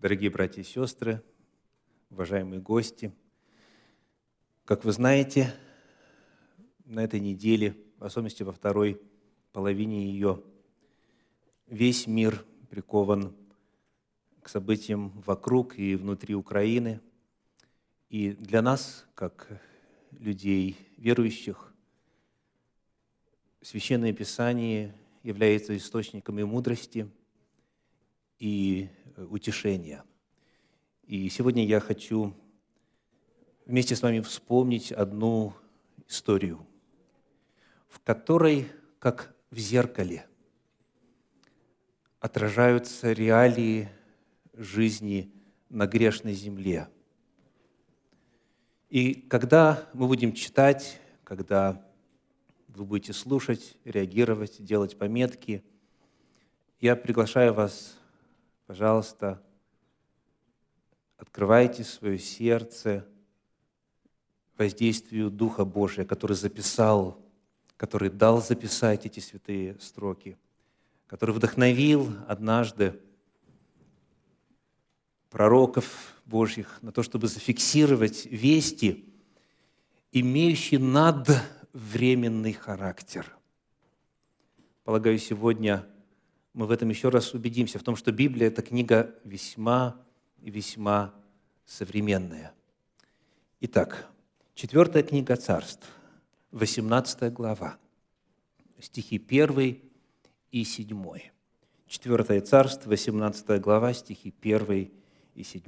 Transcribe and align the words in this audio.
Дорогие 0.00 0.30
братья 0.30 0.60
и 0.60 0.64
сестры, 0.64 1.24
уважаемые 2.10 2.60
гости, 2.60 3.12
как 4.64 4.84
вы 4.84 4.92
знаете, 4.92 5.52
на 6.84 7.02
этой 7.02 7.18
неделе, 7.18 7.76
в 7.98 8.04
особенности 8.04 8.44
во 8.44 8.52
второй 8.52 9.02
половине 9.50 10.06
ее, 10.06 10.40
весь 11.66 12.06
мир 12.06 12.44
прикован 12.70 13.34
к 14.40 14.48
событиям 14.48 15.20
вокруг 15.26 15.76
и 15.80 15.96
внутри 15.96 16.36
Украины. 16.36 17.00
И 18.08 18.30
для 18.30 18.62
нас, 18.62 19.04
как 19.16 19.60
людей 20.12 20.76
верующих, 20.96 21.74
Священное 23.62 24.12
Писание 24.12 24.94
является 25.24 25.76
источником 25.76 26.38
и 26.38 26.44
мудрости, 26.44 27.10
и 28.38 28.88
утешения. 29.26 30.04
И 31.04 31.28
сегодня 31.28 31.64
я 31.66 31.80
хочу 31.80 32.34
вместе 33.66 33.96
с 33.96 34.02
вами 34.02 34.20
вспомнить 34.20 34.92
одну 34.92 35.54
историю, 36.06 36.66
в 37.88 38.00
которой, 38.00 38.68
как 38.98 39.34
в 39.50 39.58
зеркале, 39.58 40.26
отражаются 42.20 43.12
реалии 43.12 43.88
жизни 44.54 45.32
на 45.68 45.86
грешной 45.86 46.32
земле. 46.32 46.88
И 48.88 49.14
когда 49.14 49.86
мы 49.92 50.06
будем 50.06 50.32
читать, 50.32 51.00
когда 51.24 51.84
вы 52.68 52.84
будете 52.84 53.12
слушать, 53.12 53.76
реагировать, 53.84 54.62
делать 54.64 54.96
пометки, 54.96 55.62
я 56.80 56.96
приглашаю 56.96 57.52
вас, 57.52 57.97
пожалуйста, 58.68 59.42
открывайте 61.16 61.84
свое 61.84 62.18
сердце 62.18 63.08
воздействию 64.58 65.30
Духа 65.30 65.64
Божия, 65.64 66.04
который 66.04 66.36
записал, 66.36 67.18
который 67.78 68.10
дал 68.10 68.42
записать 68.42 69.06
эти 69.06 69.20
святые 69.20 69.80
строки, 69.80 70.36
который 71.06 71.34
вдохновил 71.34 72.12
однажды 72.28 73.00
пророков 75.30 76.14
Божьих 76.26 76.82
на 76.82 76.92
то, 76.92 77.02
чтобы 77.02 77.26
зафиксировать 77.26 78.26
вести, 78.26 79.10
имеющие 80.12 80.78
надвременный 80.78 82.52
характер. 82.52 83.34
Полагаю, 84.84 85.18
сегодня 85.18 85.86
мы 86.58 86.66
в 86.66 86.72
этом 86.72 86.88
еще 86.88 87.08
раз 87.08 87.34
убедимся, 87.34 87.78
в 87.78 87.84
том, 87.84 87.94
что 87.94 88.10
Библия– 88.10 88.48
это 88.48 88.62
книга 88.62 89.14
весьма 89.22 89.96
и 90.42 90.50
весьма 90.50 91.14
современная. 91.64 92.52
Итак, 93.60 94.08
четвертая 94.56 95.04
книга 95.04 95.36
царств, 95.36 95.86
18 96.50 97.32
глава, 97.32 97.78
стихи 98.80 99.24
1 99.24 99.80
и 100.50 100.64
7. 100.64 101.20
Четвертое 101.86 102.40
царство, 102.40 102.90
18 102.90 103.60
глава, 103.60 103.92
стихи 103.92 104.34
1 104.42 104.90
и 105.36 105.42
7. 105.44 105.62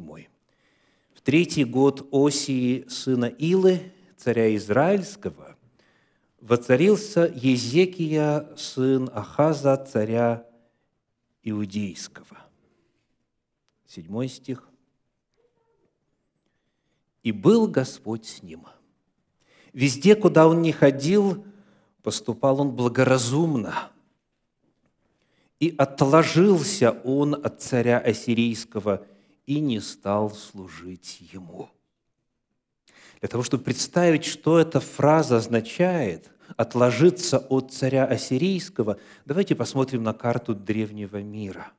В 1.15 1.21
третий 1.23 1.63
год 1.63 2.09
Осии, 2.11 2.85
сына 2.89 3.27
Илы, 3.27 3.93
царя 4.17 4.57
Израильского, 4.57 5.57
воцарился 6.41 7.33
Езекия, 7.33 8.49
сын 8.57 9.09
Ахаза, 9.15 9.77
царя 9.77 10.50
Иудейского. 11.43 12.39
Седьмой 13.87 14.29
стих. 14.29 14.69
«И 17.23 17.33
был 17.33 17.67
Господь 17.67 18.27
с 18.27 18.43
ним. 18.43 18.67
Везде, 19.73 20.17
куда 20.17 20.49
он 20.49 20.63
не 20.63 20.73
ходил, 20.73 21.45
поступал 22.03 22.61
он 22.61 22.71
благоразумно. 22.73 23.91
И 25.59 25.75
отложился 25.77 26.93
он 27.05 27.35
от 27.35 27.61
царя 27.61 27.99
Ассирийского 27.99 29.07
и 29.47 29.61
не 29.61 29.81
стал 29.81 30.31
служить 30.31 31.21
ему». 31.33 31.69
Для 33.21 33.29
того, 33.29 33.43
чтобы 33.43 33.65
представить, 33.65 34.25
что 34.25 34.59
эта 34.59 34.81
фраза 34.81 35.37
означает– 35.37 36.31
отложиться 36.57 37.39
от 37.39 37.73
царя 37.73 38.05
Ассирийского, 38.05 38.99
давайте 39.25 39.55
посмотрим 39.55 40.03
на 40.03 40.13
карту 40.13 40.55
древнего 40.55 41.23
мира. 41.23 41.73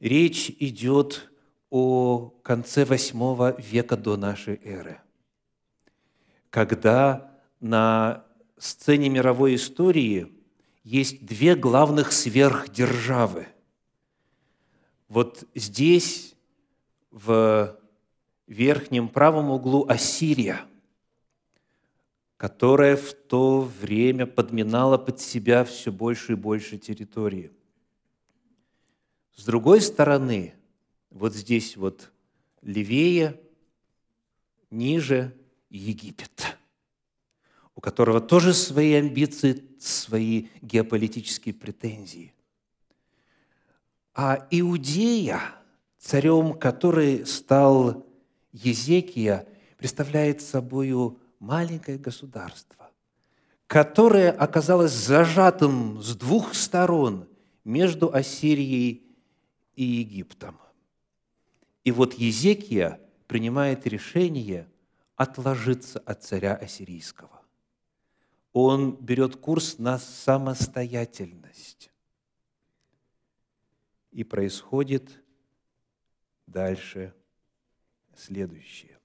Речь 0.00 0.50
идет 0.58 1.30
о 1.70 2.30
конце 2.42 2.84
восьмого 2.84 3.60
века 3.60 3.96
до 3.96 4.16
нашей 4.16 4.60
эры, 4.62 5.00
когда 6.50 7.32
на 7.60 8.24
сцене 8.58 9.08
мировой 9.08 9.56
истории 9.56 10.32
есть 10.84 11.24
две 11.26 11.56
главных 11.56 12.12
сверхдержавы. 12.12 13.48
Вот 15.08 15.44
здесь, 15.54 16.36
в 17.10 17.76
верхнем 18.46 19.08
правом 19.08 19.50
углу, 19.50 19.86
Ассирия, 19.88 20.60
которая 22.36 22.96
в 22.96 23.14
то 23.14 23.60
время 23.60 24.26
подминала 24.26 24.98
под 24.98 25.20
себя 25.20 25.64
все 25.64 25.90
больше 25.90 26.32
и 26.32 26.36
больше 26.36 26.76
территории. 26.78 27.50
С 29.34 29.44
другой 29.44 29.80
стороны, 29.80 30.54
вот 31.10 31.34
здесь 31.34 31.76
вот 31.76 32.10
левее, 32.62 33.40
ниже 34.70 35.34
Египет, 35.70 36.58
у 37.74 37.80
которого 37.80 38.20
тоже 38.20 38.52
свои 38.52 38.94
амбиции, 38.94 39.64
свои 39.78 40.48
геополитические 40.60 41.54
претензии. 41.54 42.34
А 44.14 44.46
Иудея, 44.50 45.40
царем 45.98 46.54
который 46.54 47.26
стал 47.26 48.06
Езекия, 48.52 49.46
представляет 49.76 50.40
собою 50.40 51.20
маленькое 51.38 51.98
государство, 51.98 52.90
которое 53.66 54.30
оказалось 54.30 54.92
зажатым 54.92 56.00
с 56.02 56.14
двух 56.16 56.54
сторон 56.54 57.28
между 57.64 58.12
Ассирией 58.12 59.02
и 59.74 59.84
Египтом. 59.84 60.58
И 61.84 61.92
вот 61.92 62.14
Езекия 62.14 63.00
принимает 63.26 63.86
решение 63.86 64.68
отложиться 65.16 65.98
от 66.00 66.22
царя 66.24 66.54
Ассирийского. 66.54 67.42
Он 68.52 68.96
берет 68.96 69.36
курс 69.36 69.78
на 69.78 69.98
самостоятельность. 69.98 71.90
И 74.10 74.24
происходит 74.24 75.22
дальше 76.46 77.14
следующее. 78.14 78.95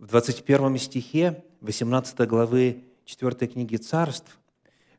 В 0.00 0.06
21 0.06 0.78
стихе 0.78 1.44
18 1.60 2.26
главы 2.26 2.84
4 3.04 3.46
книги 3.48 3.76
Царств, 3.76 4.40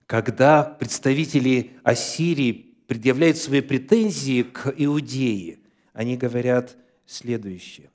когда 0.05 0.61
представители 0.63 1.71
Ассирии 1.81 2.75
предъявляют 2.85 3.37
свои 3.37 3.61
претензии 3.61 4.43
к 4.43 4.71
Иудее, 4.77 5.57
они 5.93 6.17
говорят 6.17 6.77
следующее. 7.07 7.89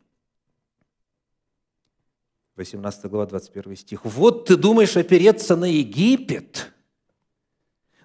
18 2.56 3.04
глава, 3.04 3.26
21 3.26 3.76
стих. 3.76 4.04
«Вот 4.04 4.46
ты 4.46 4.56
думаешь 4.56 4.96
опереться 4.96 5.54
на 5.54 5.66
Египет, 5.66 6.72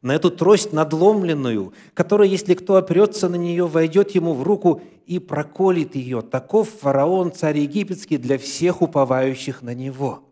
на 0.02 0.16
эту 0.16 0.32
трость 0.32 0.74
надломленную, 0.74 1.74
которая, 1.94 2.28
если 2.28 2.54
кто 2.56 2.76
опрется 2.76 3.30
на 3.30 3.36
нее, 3.36 3.68
войдет 3.68 4.12
ему 4.12 4.34
в 4.34 4.44
руку 4.44 4.82
и 5.06 5.20
проколет 5.20 5.96
ее. 5.96 6.22
Таков 6.22 6.70
фараон, 6.70 7.32
царь 7.32 7.60
египетский, 7.60 8.18
для 8.18 8.38
всех 8.38 8.82
уповающих 8.82 9.62
на 9.62 9.74
него». 9.74 10.24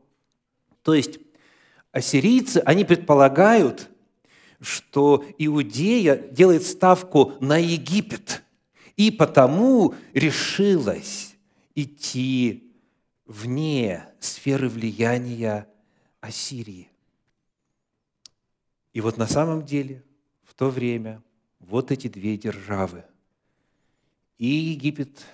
То 0.84 0.94
есть 0.94 1.20
ассирийцы, 1.92 2.64
они 2.66 2.86
предполагают, 2.86 3.90
что 4.62 5.24
Иудея 5.38 6.16
делает 6.16 6.64
ставку 6.66 7.34
на 7.40 7.58
Египет, 7.58 8.44
и 8.98 9.12
потому 9.12 9.94
решилась 10.14 11.36
идти 11.76 12.74
вне 13.26 14.06
сферы 14.20 14.68
влияния 14.68 15.68
Ассирии. 16.20 16.90
И 18.94 19.02
вот 19.02 19.18
на 19.18 19.28
самом 19.28 19.66
деле 19.66 20.04
в 20.44 20.54
то 20.54 20.70
время 20.70 21.22
вот 21.60 21.92
эти 21.92 22.08
две 22.08 22.38
державы, 22.38 23.06
и 24.38 24.48
Египет, 24.48 25.26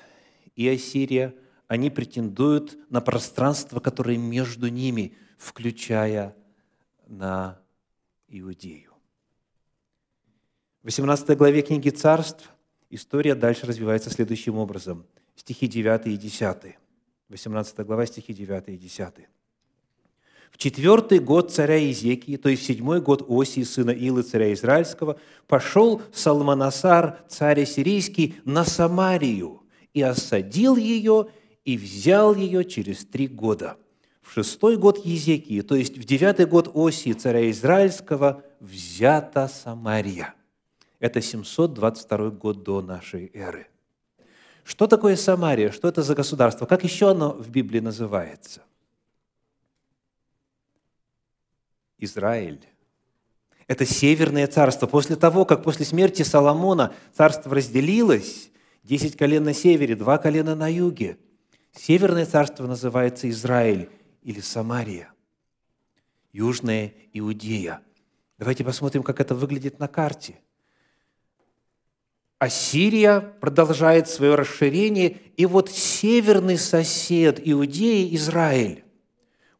и 0.55 0.67
Ассирия, 0.67 1.35
они 1.67 1.89
претендуют 1.89 2.77
на 2.89 3.01
пространство, 3.01 3.79
которое 3.79 4.17
между 4.17 4.67
ними, 4.67 5.15
включая 5.37 6.35
на 7.07 7.59
Иудею. 8.27 8.93
В 10.81 10.85
18 10.85 11.37
главе 11.37 11.61
книги 11.61 11.89
«Царств» 11.89 12.51
история 12.89 13.35
дальше 13.35 13.65
развивается 13.65 14.09
следующим 14.09 14.57
образом. 14.57 15.05
Стихи 15.35 15.67
9 15.67 16.07
и 16.07 16.17
10. 16.17 16.77
18 17.29 17.79
глава, 17.79 18.05
стихи 18.05 18.33
9 18.33 18.69
и 18.69 18.77
10. 18.77 19.13
В 20.55 20.57
четвертый 20.57 21.19
год 21.19 21.51
царя 21.51 21.91
Изекии, 21.91 22.37
то 22.37 22.47
есть 22.47 22.63
в 22.63 22.65
седьмой 22.65 23.01
год 23.01 23.25
Осии, 23.27 23.63
сына 23.63 23.89
Илы, 23.89 24.23
царя 24.23 24.53
Израильского, 24.53 25.19
пошел 25.47 26.01
Салманасар, 26.13 27.19
царь 27.27 27.65
сирийский, 27.65 28.35
на 28.45 28.63
Самарию 28.63 29.63
и 29.93 30.01
осадил 30.01 30.77
ее, 30.77 31.27
и 31.65 31.75
взял 31.75 32.33
ее 32.33 32.63
через 32.63 33.03
три 33.03 33.27
года. 33.27 33.75
В 34.21 34.31
шестой 34.31 34.77
год 34.77 35.05
Езекии, 35.05 35.59
то 35.59 35.75
есть 35.75 35.97
в 35.97 36.05
девятый 36.05 36.45
год 36.45 36.71
Осии, 36.73 37.11
царя 37.11 37.51
Израильского, 37.51 38.41
взята 38.61 39.49
Самария. 39.49 40.35
Это 41.01 41.21
722 41.21 42.29
год 42.29 42.63
до 42.63 42.81
нашей 42.81 43.29
эры. 43.33 43.67
Что 44.63 44.87
такое 44.87 45.17
Самария? 45.17 45.71
Что 45.71 45.89
это 45.89 46.01
за 46.01 46.15
государство? 46.15 46.65
Как 46.65 46.85
еще 46.85 47.11
оно 47.11 47.33
в 47.33 47.49
Библии 47.49 47.81
называется? 47.81 48.61
Израиль. 51.97 52.65
Это 53.67 53.85
северное 53.85 54.47
царство. 54.47 54.85
После 54.87 55.15
того, 55.15 55.45
как 55.45 55.63
после 55.63 55.85
смерти 55.85 56.21
Соломона 56.21 56.93
царство 57.13 57.55
разделилось, 57.55 58.51
десять 58.83 59.17
колен 59.17 59.43
на 59.43 59.53
севере, 59.53 59.95
два 59.95 60.17
колена 60.17 60.55
на 60.55 60.71
юге, 60.71 61.17
северное 61.73 62.25
царство 62.25 62.67
называется 62.67 63.29
Израиль 63.29 63.89
или 64.21 64.39
Самария, 64.39 65.11
Южная 66.31 66.93
Иудея. 67.13 67.81
Давайте 68.37 68.63
посмотрим, 68.63 69.01
как 69.01 69.19
это 69.19 69.33
выглядит 69.33 69.79
на 69.79 69.87
карте. 69.87 70.39
Ассирия 72.37 73.21
продолжает 73.21 74.09
свое 74.09 74.35
расширение, 74.35 75.17
и 75.37 75.45
вот 75.45 75.71
северный 75.71 76.57
сосед 76.57 77.39
Иудеи, 77.41 78.13
Израиль, 78.15 78.83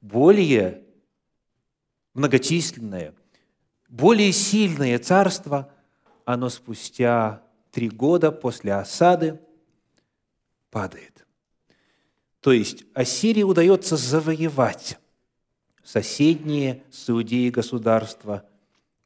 более 0.02 0.85
многочисленное, 2.16 3.14
более 3.88 4.32
сильное 4.32 4.98
царство, 4.98 5.72
оно 6.24 6.50
спустя 6.50 7.44
три 7.72 7.90
года 7.90 8.32
после 8.32 8.74
осады 8.74 9.40
падает. 10.72 11.28
То 12.40 12.52
есть 12.52 12.86
Ассирии 12.94 13.44
удается 13.44 13.98
завоевать 13.98 14.98
соседние 15.84 16.84
с 16.90 17.10
Иудеей 17.10 17.52
государства, 17.52 18.48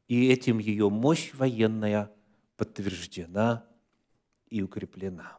и 0.08 0.28
этим 0.28 0.58
ее 0.58 0.88
мощь 0.88 1.32
военная 1.34 2.10
подтверждена 2.56 3.64
и 4.48 4.62
укреплена. 4.62 5.38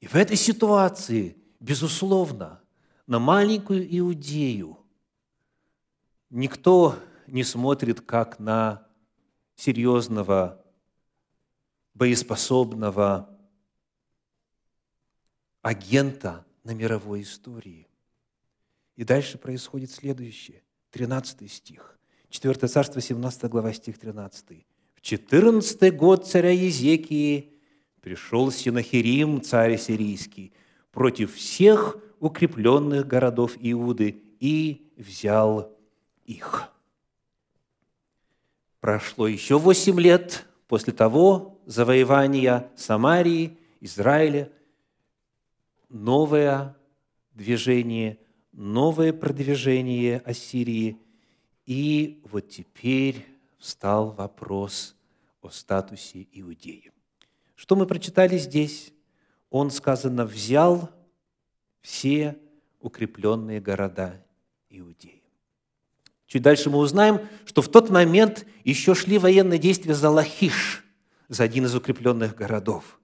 И 0.00 0.06
в 0.06 0.14
этой 0.14 0.36
ситуации, 0.36 1.36
безусловно, 1.60 2.60
на 3.06 3.18
маленькую 3.18 3.86
Иудею 3.98 4.78
никто 6.30 6.96
не 7.26 7.44
смотрит 7.44 8.00
как 8.00 8.38
на 8.38 8.86
серьезного, 9.56 10.64
боеспособного 11.94 13.28
агента 15.62 16.46
на 16.64 16.72
мировой 16.72 17.22
истории. 17.22 17.88
И 18.96 19.04
дальше 19.04 19.38
происходит 19.38 19.90
следующее. 19.90 20.62
13 20.90 21.50
стих. 21.50 21.98
4 22.30 22.54
царство, 22.68 23.00
17 23.00 23.44
глава, 23.44 23.72
стих 23.72 23.98
13. 23.98 24.66
«В 24.94 25.00
14 25.00 25.96
год 25.96 26.26
царя 26.26 26.50
Езекии 26.50 27.52
пришел 28.00 28.50
Синахирим, 28.50 29.40
царь 29.42 29.78
сирийский, 29.78 30.52
против 30.90 31.34
всех 31.34 31.96
укрепленных 32.20 33.06
городов 33.06 33.56
Иуды 33.60 34.22
и 34.40 34.92
взял 34.96 35.77
их. 36.28 36.70
Прошло 38.80 39.26
еще 39.26 39.58
восемь 39.58 39.98
лет 39.98 40.46
после 40.68 40.92
того 40.92 41.58
завоевания 41.66 42.70
Самарии, 42.76 43.58
Израиля, 43.80 44.52
новое 45.88 46.76
движение, 47.32 48.18
новое 48.52 49.12
продвижение 49.12 50.18
Ассирии. 50.18 50.98
И 51.64 52.20
вот 52.30 52.48
теперь 52.48 53.26
встал 53.58 54.10
вопрос 54.10 54.94
о 55.40 55.48
статусе 55.48 56.26
Иудеи. 56.32 56.92
Что 57.54 57.74
мы 57.74 57.86
прочитали 57.86 58.36
здесь? 58.38 58.92
Он, 59.50 59.70
сказано, 59.70 60.26
взял 60.26 60.90
все 61.80 62.38
укрепленные 62.80 63.60
города 63.60 64.22
Иудеи. 64.68 65.17
Чуть 66.28 66.42
дальше 66.42 66.68
мы 66.68 66.78
узнаем, 66.78 67.26
что 67.46 67.62
в 67.62 67.68
тот 67.68 67.88
момент 67.88 68.46
еще 68.62 68.94
шли 68.94 69.18
военные 69.18 69.58
действия 69.58 69.94
за 69.94 70.10
Лахиш, 70.10 70.84
за 71.28 71.42
один 71.42 71.64
из 71.64 71.74
укрепленных 71.74 72.36
городов. 72.36 73.00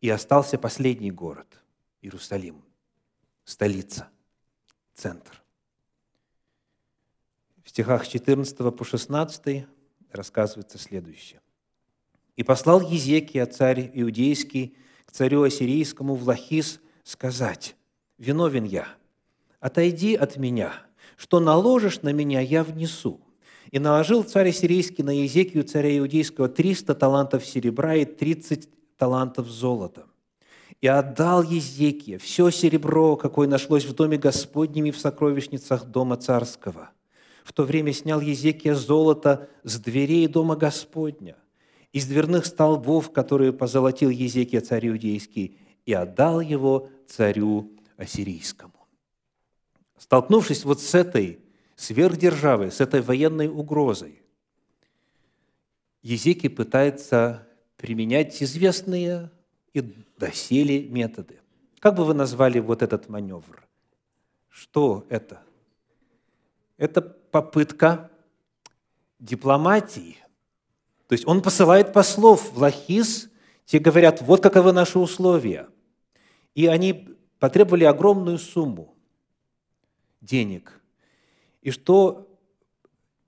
И 0.00 0.10
остался 0.10 0.58
последний 0.58 1.12
город– 1.12 1.46
Иерусалим, 2.02 2.64
столица, 3.44 4.08
центр. 4.92 5.40
В 7.62 7.70
стихах 7.70 8.08
14 8.08 8.56
по 8.76 8.84
16 8.84 9.66
рассказывается 10.10 10.76
следующее. 10.76 11.40
«И 12.34 12.42
послал 12.42 12.80
Езекия, 12.80 13.46
царь 13.46 13.90
иудейский, 13.94 14.76
к 15.06 15.12
царю 15.12 15.44
ассирийскому 15.44 16.16
в 16.16 16.24
Лахис 16.24 16.80
сказать, 17.04 17.76
«Виновен 18.18 18.64
я, 18.64 18.88
отойди 19.60 20.16
от 20.16 20.36
меня, 20.36 20.84
что 21.16 21.40
наложишь 21.40 22.02
на 22.02 22.12
меня, 22.12 22.40
я 22.40 22.64
внесу». 22.64 23.20
И 23.70 23.78
наложил 23.78 24.22
царь 24.22 24.52
сирийский 24.52 25.02
на 25.02 25.10
Езекию, 25.10 25.64
царя 25.64 25.98
иудейского, 25.98 26.48
300 26.48 26.94
талантов 26.94 27.44
серебра 27.44 27.96
и 27.96 28.04
30 28.04 28.68
талантов 28.96 29.48
золота. 29.48 30.06
И 30.80 30.86
отдал 30.86 31.42
Езекия 31.42 32.18
все 32.18 32.50
серебро, 32.50 33.16
какое 33.16 33.48
нашлось 33.48 33.84
в 33.84 33.94
доме 33.94 34.18
Господнем 34.18 34.86
и 34.86 34.90
в 34.90 34.98
сокровищницах 34.98 35.86
дома 35.86 36.16
царского. 36.16 36.90
В 37.42 37.52
то 37.52 37.64
время 37.64 37.92
снял 37.92 38.20
Езекия 38.20 38.74
золото 38.74 39.48
с 39.64 39.78
дверей 39.78 40.26
дома 40.26 40.56
Господня, 40.56 41.36
из 41.92 42.06
дверных 42.06 42.46
столбов, 42.46 43.12
которые 43.12 43.52
позолотил 43.52 44.10
Езекия 44.10 44.60
царь 44.60 44.88
иудейский, 44.88 45.56
и 45.86 45.92
отдал 45.92 46.40
его 46.40 46.88
царю 47.06 47.70
ассирийскому. 47.96 48.83
Столкнувшись 49.98 50.64
вот 50.64 50.80
с 50.80 50.94
этой 50.94 51.40
сверхдержавой, 51.76 52.70
с 52.70 52.80
этой 52.80 53.00
военной 53.00 53.48
угрозой, 53.48 54.22
Езекий 56.02 56.50
пытается 56.50 57.48
применять 57.76 58.42
известные 58.42 59.30
и 59.72 59.80
доселе 60.18 60.86
методы. 60.88 61.40
Как 61.78 61.94
бы 61.94 62.04
вы 62.04 62.14
назвали 62.14 62.58
вот 62.58 62.82
этот 62.82 63.08
маневр? 63.08 63.66
Что 64.48 65.06
это? 65.08 65.42
Это 66.76 67.00
попытка 67.00 68.10
дипломатии. 69.18 70.18
То 71.08 71.14
есть 71.14 71.26
он 71.26 71.42
посылает 71.42 71.92
послов 71.92 72.52
в 72.52 72.58
Лахис, 72.58 73.30
те 73.64 73.78
говорят, 73.78 74.20
вот 74.20 74.42
каковы 74.42 74.72
наши 74.72 74.98
условия. 74.98 75.68
И 76.54 76.66
они 76.66 77.16
потребовали 77.38 77.84
огромную 77.84 78.38
сумму 78.38 78.93
денег. 80.24 80.80
И 81.62 81.70
что 81.70 82.28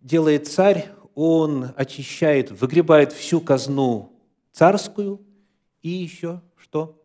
делает 0.00 0.49
царь? 0.49 0.93
Он 1.15 1.73
очищает, 1.76 2.50
выгребает 2.50 3.12
всю 3.12 3.41
казну 3.41 4.12
царскую 4.53 5.25
и 5.83 5.88
еще 5.88 6.43
что? 6.57 7.03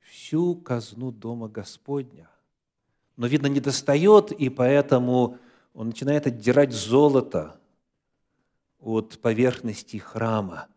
Всю 0.00 0.54
казну 0.54 1.12
дома 1.12 1.48
Господня. 1.48 2.30
Но, 3.16 3.26
видно, 3.26 3.46
не 3.46 3.60
достает, 3.60 4.32
и 4.32 4.48
поэтому 4.48 5.38
он 5.74 5.88
начинает 5.88 6.26
отдирать 6.26 6.72
золото 6.72 7.60
от 8.78 9.18
поверхности 9.20 9.98
храма. 9.98 10.68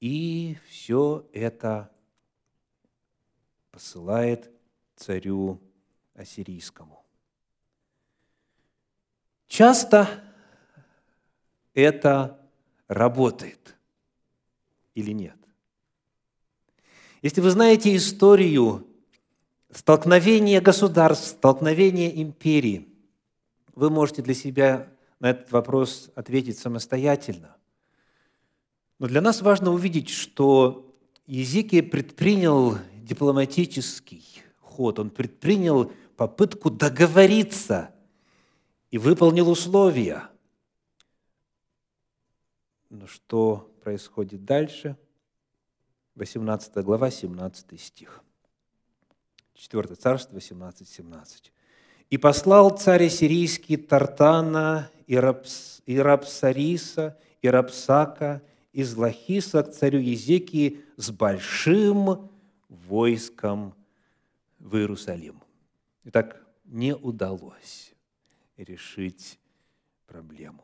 И 0.00 0.56
все 0.68 1.26
это 1.32 1.90
посылает 3.70 4.50
царю 4.94 5.60
ассирийскому. 6.16 7.04
Часто 9.46 10.08
это 11.74 12.40
работает 12.88 13.76
или 14.94 15.12
нет? 15.12 15.36
Если 17.22 17.40
вы 17.40 17.50
знаете 17.50 17.94
историю 17.96 18.86
столкновения 19.72 20.60
государств, 20.60 21.28
столкновения 21.28 22.10
империй, 22.10 22.88
вы 23.74 23.90
можете 23.90 24.22
для 24.22 24.34
себя 24.34 24.88
на 25.20 25.30
этот 25.30 25.50
вопрос 25.52 26.10
ответить 26.14 26.58
самостоятельно. 26.58 27.56
Но 28.98 29.06
для 29.06 29.20
нас 29.20 29.42
важно 29.42 29.72
увидеть, 29.72 30.08
что 30.08 30.94
Езекия 31.26 31.82
предпринял 31.82 32.78
дипломатический 33.02 34.24
ход, 34.60 34.98
он 34.98 35.10
предпринял 35.10 35.92
попытку 36.16 36.70
договориться 36.70 37.94
и 38.90 38.98
выполнил 38.98 39.50
условия. 39.50 40.28
Но 42.88 43.06
что 43.06 43.70
происходит 43.82 44.44
дальше? 44.44 44.96
18 46.14 46.76
глава, 46.84 47.10
17 47.10 47.80
стих. 47.80 48.22
4 49.54 49.94
царство, 49.94 50.34
18, 50.34 50.88
17. 50.88 51.52
«И 52.08 52.18
послал 52.18 52.76
царь 52.76 53.08
сирийский 53.08 53.76
Тартана 53.76 54.90
и, 55.06 55.16
Рапс, 55.16 55.82
и 55.86 55.98
Рапсариса, 55.98 57.18
и 57.42 57.48
Рапсака, 57.48 58.42
из 58.72 58.94
Лахиса 58.96 59.62
к 59.62 59.72
царю 59.72 59.98
Езекии 59.98 60.80
с 60.96 61.10
большим 61.10 62.30
войском 62.68 63.74
в 64.58 64.76
Иерусалим». 64.76 65.45
Итак, 66.08 66.40
не 66.64 66.94
удалось 66.94 67.92
решить 68.56 69.40
проблему. 70.06 70.62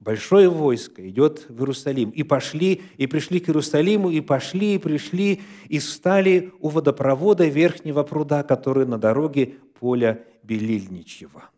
Большое 0.00 0.50
войско 0.50 1.08
идет 1.08 1.48
в 1.48 1.60
Иерусалим. 1.60 2.10
И 2.10 2.22
пошли, 2.24 2.82
и 2.98 3.06
пришли 3.06 3.40
к 3.40 3.48
Иерусалиму, 3.48 4.10
и 4.10 4.20
пошли, 4.20 4.74
и 4.74 4.78
пришли, 4.78 5.40
и 5.68 5.78
встали 5.78 6.52
у 6.60 6.68
водопровода 6.68 7.46
верхнего 7.46 8.02
пруда, 8.02 8.42
который 8.42 8.84
на 8.84 8.98
дороге 8.98 9.54
поля 9.78 10.26
Белильничьего. 10.42 11.48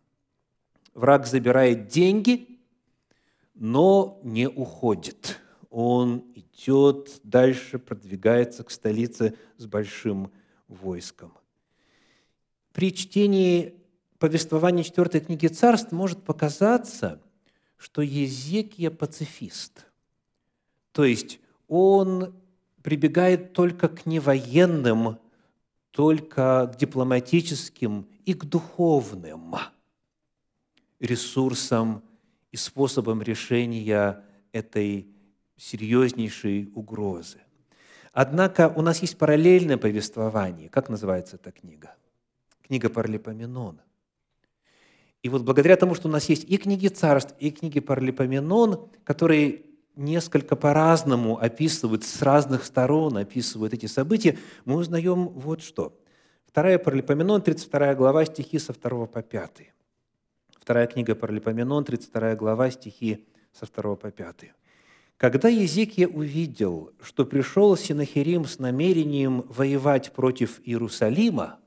Враг 0.93 1.27
забирает 1.27 1.87
деньги, 1.87 2.57
но 3.53 4.17
не 4.23 4.47
уходит. 4.47 5.41
Он 5.69 6.23
идет 6.35 7.19
дальше, 7.23 7.79
продвигается 7.79 8.63
к 8.63 8.71
столице 8.71 9.35
с 9.57 9.65
большим 9.65 10.31
войском. 10.69 11.33
При 12.73 12.93
чтении 12.93 13.75
повествования 14.17 14.83
четвертой 14.83 15.21
книги 15.21 15.47
царств 15.47 15.91
может 15.91 16.23
показаться, 16.23 17.21
что 17.77 18.01
Езекия 18.01 18.89
пацифист. 18.89 19.85
То 20.91 21.05
есть 21.05 21.39
он 21.67 22.33
прибегает 22.81 23.53
только 23.53 23.87
к 23.87 24.05
невоенным, 24.05 25.19
только 25.91 26.71
к 26.73 26.77
дипломатическим 26.77 28.07
и 28.25 28.33
к 28.33 28.45
духовным 28.45 29.55
ресурсам 30.99 32.03
и 32.51 32.57
способам 32.57 33.21
решения 33.21 34.23
этой 34.51 35.07
серьезнейшей 35.57 36.71
угрозы. 36.73 37.39
Однако 38.11 38.69
у 38.75 38.81
нас 38.81 39.01
есть 39.01 39.17
параллельное 39.17 39.77
повествование. 39.77 40.69
Как 40.69 40.89
называется 40.89 41.35
эта 41.35 41.51
книга? 41.51 41.95
Книга 42.73 42.89
Парлипоменон. 42.89 43.79
И 45.21 45.29
вот 45.29 45.43
благодаря 45.43 45.75
тому, 45.75 45.93
что 45.93 46.07
у 46.07 46.11
нас 46.11 46.27
есть 46.27 46.43
и 46.49 46.57
книги 46.57 46.87
царств, 46.87 47.35
и 47.37 47.51
книги 47.51 47.79
Парлипоменон, 47.79 48.89
которые 49.03 49.61
несколько 49.95 50.55
по-разному 50.55 51.37
описывают, 51.37 52.03
с 52.03 52.23
разных 52.23 52.65
сторон 52.65 53.17
описывают 53.17 53.75
эти 53.75 53.85
события, 53.85 54.39
мы 54.65 54.77
узнаем 54.77 55.27
вот 55.27 55.61
что. 55.61 55.95
Вторая 56.47 56.79
Паралипоменон, 56.79 57.43
32 57.43 57.93
глава, 57.93 58.25
стихи 58.25 58.57
со 58.57 58.73
2 58.73 59.05
по 59.05 59.21
5. 59.21 59.51
Вторая 60.59 60.87
книга 60.87 61.13
Паралипоменон, 61.13 61.85
32 61.85 62.35
глава, 62.37 62.71
стихи 62.71 63.27
со 63.51 63.67
2 63.67 63.95
по 63.97 64.09
5. 64.09 64.51
Когда 65.17 65.47
Езекия 65.47 66.07
увидел, 66.07 66.91
что 67.03 67.27
пришел 67.27 67.77
Синахирим 67.77 68.45
с 68.45 68.57
намерением 68.57 69.45
воевать 69.47 70.11
против 70.11 70.59
Иерусалима, 70.63 71.59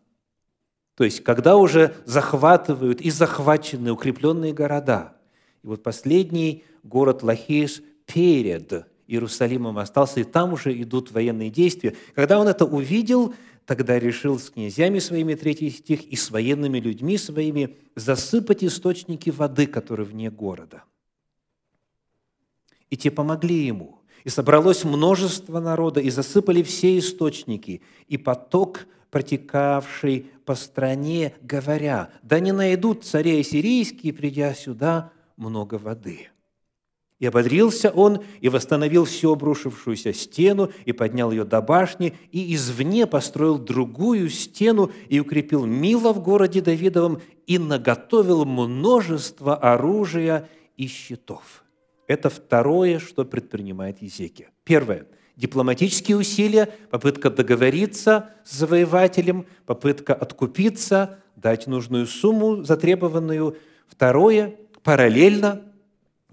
то 0.97 1.05
есть 1.05 1.23
когда 1.23 1.57
уже 1.57 1.95
захватывают 2.07 3.01
и 3.01 3.11
захвачены 3.11 3.93
укрепленные 3.93 4.53
города, 4.55 5.15
и 5.63 5.67
вот 5.67 5.83
последний 5.83 6.65
город 6.83 7.23
Лахиш 7.23 7.83
перед 8.07 8.87
Иерусалимом 9.07 9.79
остался, 9.79 10.21
и 10.21 10.25
там 10.25 10.55
уже 10.55 10.81
идут 10.81 11.13
военные 11.13 11.51
действия. 11.51 11.95
Когда 12.15 12.41
он 12.41 12.49
это 12.49 12.65
увидел, 12.65 13.35
тогда 13.67 13.99
решил 13.99 14.39
с 14.39 14.51
князьями 14.51 14.99
своими, 14.99 15.35
третий 15.35 15.71
стих, 15.71 16.03
и 16.05 16.17
с 16.17 16.31
военными 16.31 16.79
людьми 16.79 17.19
своими 17.19 17.77
засыпать 17.95 18.65
источники 18.65 19.29
воды, 19.31 19.67
которые 19.67 20.07
вне 20.07 20.31
города. 20.31 20.85
И 22.89 22.97
те 22.97 23.11
помогли 23.11 23.67
ему. 23.67 23.96
И 24.27 24.29
собралось 24.29 24.83
множество 24.83 25.61
народа, 25.61 26.01
и 26.01 26.11
засыпали 26.11 26.65
все 26.65 26.99
источники, 26.99 27.81
и 28.09 28.19
поток, 28.19 28.89
протекавший 29.13 30.27
по 30.45 30.57
стране, 30.57 31.33
говоря, 31.43 32.11
да 32.25 32.41
не 32.41 32.51
найдут 32.51 33.05
царей 33.05 33.45
сирийские, 33.45 34.13
придя 34.13 34.53
сюда, 34.53 35.13
много 35.37 35.77
воды. 35.77 36.27
И 37.21 37.27
ободрился 37.27 37.91
он, 37.91 38.19
и 38.41 38.49
восстановил 38.49 39.05
всю 39.05 39.33
обрушившуюся 39.33 40.13
стену, 40.13 40.73
и 40.85 40.91
поднял 40.91 41.31
ее 41.31 41.45
до 41.45 41.63
башни, 41.63 42.13
и 42.33 42.53
извне 42.53 43.07
построил 43.07 43.61
другую 43.61 44.29
стену, 44.31 44.91
и 45.09 45.21
укрепил 45.21 45.67
Мила 45.67 46.13
в 46.13 46.21
городе 46.21 46.61
Давидовом, 46.61 47.23
и 47.47 47.61
наготовил 47.61 48.45
множество 48.45 49.55
оружия 49.55 50.49
и 50.77 50.89
щитов. 50.89 51.63
Это 52.07 52.31
второе, 52.31 52.99
что 52.99 53.25
предпринимает 53.25 54.03
Езекия. 54.03 54.51
Первое– 54.65 55.07
дипломатические 55.37 56.17
усилия, 56.17 56.69
попытка 56.91 57.31
договориться 57.31 58.31
с 58.45 58.57
завоевателем, 58.57 59.47
попытка 59.67 60.15
откупиться, 60.15 61.19
дать 61.37 61.67
нужную 61.67 62.07
сумму 62.07 62.63
затребованную. 62.65 63.57
Второе– 63.87 64.55
параллельно 64.83 65.63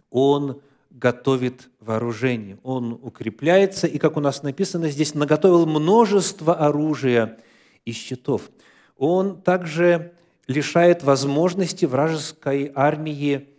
он 0.09 0.61
готовит 0.91 1.69
вооружение, 1.79 2.59
он 2.63 2.93
укрепляется, 3.01 3.87
и, 3.87 3.97
как 3.97 4.15
у 4.15 4.19
нас 4.19 4.43
написано 4.43 4.89
здесь, 4.89 5.15
наготовил 5.15 5.65
множество 5.65 6.53
оружия 6.53 7.39
и 7.83 7.91
щитов. 7.91 8.51
Он 8.95 9.41
также 9.41 10.13
лишает 10.47 11.03
возможности 11.03 11.85
вражеской 11.85 12.71
армии 12.75 13.49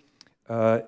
э, 0.47 0.83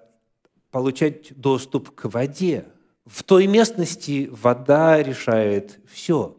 получать 0.76 1.32
доступ 1.40 1.90
к 1.94 2.04
воде. 2.04 2.66
В 3.06 3.22
той 3.22 3.46
местности 3.46 4.28
вода 4.30 5.02
решает 5.02 5.78
все, 5.90 6.36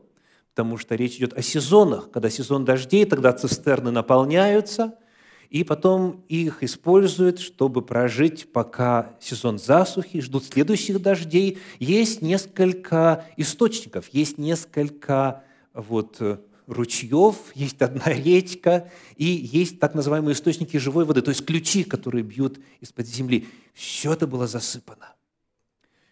потому 0.53 0.77
что 0.77 0.93
речь 0.93 1.15
идет 1.15 1.33
о 1.35 1.41
сезонах. 1.41 2.11
Когда 2.11 2.29
сезон 2.29 2.63
дождей, 2.63 3.05
тогда 3.05 3.33
цистерны 3.33 3.89
наполняются– 3.89 4.93
и 5.49 5.63
потом 5.63 6.25
их 6.27 6.61
используют, 6.61 7.39
чтобы 7.39 7.81
прожить, 7.81 8.51
пока 8.51 9.15
сезон 9.21 9.57
засухи, 9.57 10.19
ждут 10.19 10.43
следующих 10.43 11.01
дождей. 11.01 11.59
Есть 11.79 12.21
несколько 12.21 13.23
источников, 13.37 14.09
есть 14.11 14.37
несколько 14.37 15.43
вот, 15.73 16.21
ручьев, 16.67 17.35
есть 17.55 17.81
одна 17.81 18.13
речка, 18.13 18.91
и 19.15 19.25
есть 19.25 19.79
так 19.79 19.95
называемые 19.95 20.33
источники 20.33 20.77
живой 20.77 21.05
воды, 21.05 21.21
то 21.21 21.29
есть 21.29 21.45
ключи, 21.45 21.83
которые 21.83 22.23
бьют 22.23 22.59
из-под 22.81 23.07
земли. 23.07 23.47
Все 23.73 24.13
это 24.13 24.27
было 24.27 24.45
засыпано. 24.45 25.15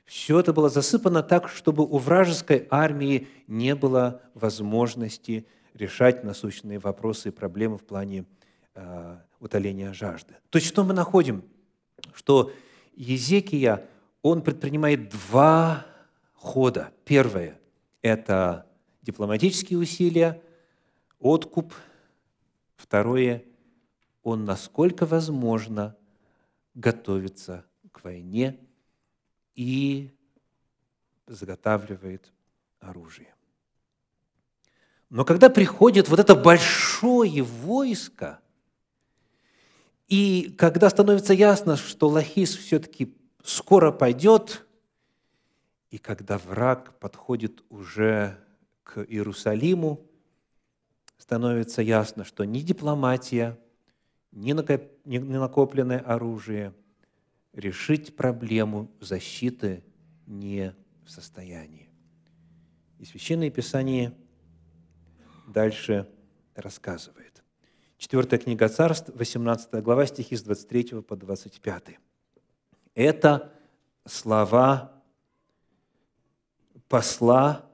Все 0.05 0.39
это 0.39 0.53
было 0.53 0.69
засыпано 0.69 1.21
так, 1.21 1.49
чтобы 1.49 1.83
у 1.83 1.97
вражеской 1.97 2.67
армии 2.69 3.27
не 3.47 3.75
было 3.75 4.21
возможности 4.33 5.45
решать 5.73 6.23
насущные 6.23 6.79
вопросы 6.79 7.29
и 7.29 7.31
проблемы 7.31 7.77
в 7.77 7.83
плане 7.83 8.25
Э, 8.77 9.19
утоления 9.39 9.93
жажды. 9.93 10.33
То 10.49 10.57
есть 10.57 10.67
что 10.67 10.83
мы 10.83 10.93
находим? 10.93 11.45
Что 12.13 12.51
Езекия, 12.95 13.85
он 14.21 14.41
предпринимает 14.41 15.09
два 15.09 15.85
хода. 16.33 16.91
Первое– 17.05 17.57
это 18.01 18.65
дипломатические 19.01 19.79
усилия, 19.79 20.41
откуп. 21.19 21.73
Второе– 22.75 23.43
он, 24.23 24.43
насколько 24.43 25.05
возможно, 25.05 25.95
готовится 26.73 27.63
к 27.91 28.03
войне 28.03 28.59
и 29.53 30.11
заготавливает 31.27 32.33
оружие. 32.79 33.33
Но 35.11 35.25
когда 35.25 35.49
приходит 35.49 36.09
вот 36.09 36.19
это 36.19 36.35
большое 36.35 37.43
войско– 37.43 38.39
и 40.07 40.53
когда 40.57 40.89
становится 40.89 41.33
ясно, 41.33 41.77
что 41.77 42.07
Лахис 42.09 42.55
все-таки 42.55 43.15
скоро 43.43 43.91
пойдет, 43.91 44.65
и 45.89 45.97
когда 45.97 46.37
враг 46.37 46.99
подходит 46.99 47.63
уже 47.69 48.37
к 48.83 49.03
Иерусалиму, 49.03 50.05
становится 51.17 51.81
ясно, 51.81 52.23
что 52.23 52.43
ни 52.43 52.59
дипломатия, 52.59 53.57
ни 54.31 54.53
накопленное 54.53 55.99
оружие 55.99 56.73
решить 57.53 58.15
проблему 58.15 58.91
защиты 58.99 59.83
не 60.27 60.75
в 61.05 61.09
состоянии. 61.09 61.89
И 62.99 63.05
Священное 63.05 63.49
Писание 63.49 64.13
дальше 65.47 66.09
рассказывает. 66.55 67.43
Четвертая 67.97 68.39
книга 68.39 68.67
Царств, 68.67 69.09
18 69.13 69.81
глава, 69.81 70.05
стихи 70.05 70.35
с 70.35 70.43
23 70.43 71.01
по 71.01 71.15
25. 71.15 71.97
Это 72.93 73.53
слова 74.05 75.01
посла 76.87 77.69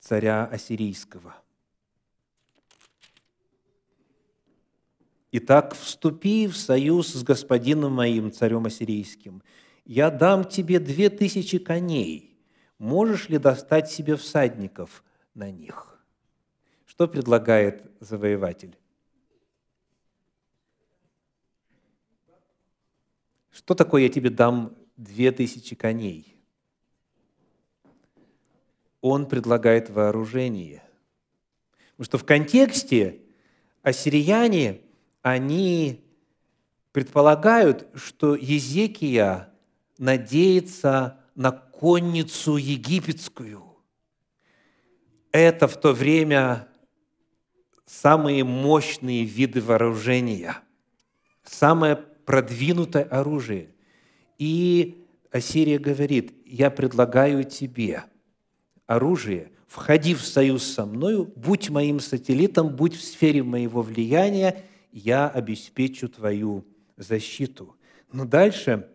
царя 0.00 0.46
Ассирийского. 0.46 1.36
«Итак, 5.32 5.74
вступи 5.74 6.48
в 6.48 6.56
союз 6.56 7.12
с 7.12 7.22
господином 7.22 7.92
моим, 7.92 8.32
царем 8.32 8.66
Ассирийским. 8.66 9.42
Я 9.84 10.10
дам 10.10 10.44
тебе 10.44 10.80
две 10.80 11.08
тысячи 11.08 11.58
коней. 11.58 12.36
Можешь 12.78 13.28
ли 13.28 13.38
достать 13.38 13.90
себе 13.90 14.16
всадников 14.16 15.04
на 15.34 15.50
них?» 15.50 16.02
Что 16.84 17.06
предлагает 17.06 17.88
завоеватель? 18.00 18.76
Что 23.50 23.74
такое 23.74 24.02
«я 24.02 24.08
тебе 24.08 24.30
дам 24.30 24.76
две 24.96 25.30
тысячи 25.30 25.76
коней»? 25.76 26.39
Он 29.00 29.26
предлагает 29.26 29.90
вооружение. 29.90 30.82
Потому 31.92 32.04
что 32.04 32.18
в 32.18 32.24
контексте 32.24 33.20
ассирияне, 33.82 34.80
они 35.22 36.04
предполагают, 36.92 37.86
что 37.94 38.34
Езекия 38.34 39.52
надеется 39.98 41.20
на 41.34 41.52
конницу 41.52 42.56
египетскую. 42.56 43.64
Это 45.32 45.68
в 45.68 45.78
то 45.78 45.92
время 45.92 46.68
самые 47.86 48.44
мощные 48.44 49.24
виды 49.24 49.60
вооружения, 49.60 50.56
самое 51.44 51.96
продвинутое 51.96 53.04
оружие. 53.04 53.74
И 54.38 55.04
Ассирия 55.30 55.78
говорит, 55.78 56.32
я 56.46 56.70
предлагаю 56.70 57.44
тебе 57.44 58.04
оружие, 58.90 59.52
входи 59.68 60.16
в 60.16 60.22
союз 60.22 60.64
со 60.64 60.84
мною, 60.84 61.32
будь 61.36 61.70
моим 61.70 62.00
сателлитом, 62.00 62.74
будь 62.74 62.96
в 62.96 63.04
сфере 63.04 63.44
моего 63.44 63.82
влияния, 63.82 64.64
я 64.90 65.28
обеспечу 65.28 66.08
твою 66.08 66.64
защиту. 66.96 67.76
Но 68.10 68.24
дальше 68.24 68.90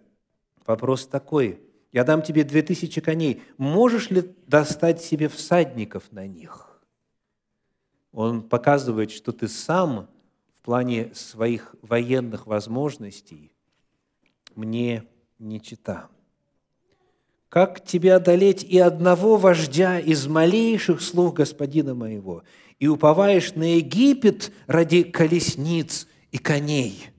вопрос 0.65 1.07
такой. 1.07 1.61
Я 1.93 2.03
дам 2.03 2.21
тебе 2.21 2.43
две 2.43 2.61
тысячи 2.61 2.99
коней. 2.99 3.41
Можешь 3.57 4.09
ли 4.09 4.35
достать 4.47 5.01
себе 5.01 5.29
всадников 5.29 6.11
на 6.11 6.27
них? 6.27 6.81
Он 8.11 8.43
показывает, 8.43 9.11
что 9.11 9.31
ты 9.31 9.47
сам 9.47 10.09
в 10.53 10.61
плане 10.61 11.13
своих 11.13 11.73
военных 11.81 12.47
возможностей 12.47 13.53
мне 14.55 15.05
не 15.39 15.61
чита. 15.61 16.09
Как 17.55 17.85
тебе 17.85 18.15
одолеть 18.15 18.65
и 18.65 18.79
одного 18.79 19.37
вождя 19.37 19.97
из 19.97 20.27
малейших 20.27 20.99
слуг 20.99 21.37
господина 21.37 21.95
моего, 21.95 22.43
и 22.79 22.87
уповаешь 22.89 23.55
на 23.55 23.77
Египет 23.77 24.51
ради 24.67 25.03
колесниц 25.03 26.05
и 26.33 26.37
коней? 26.37 27.11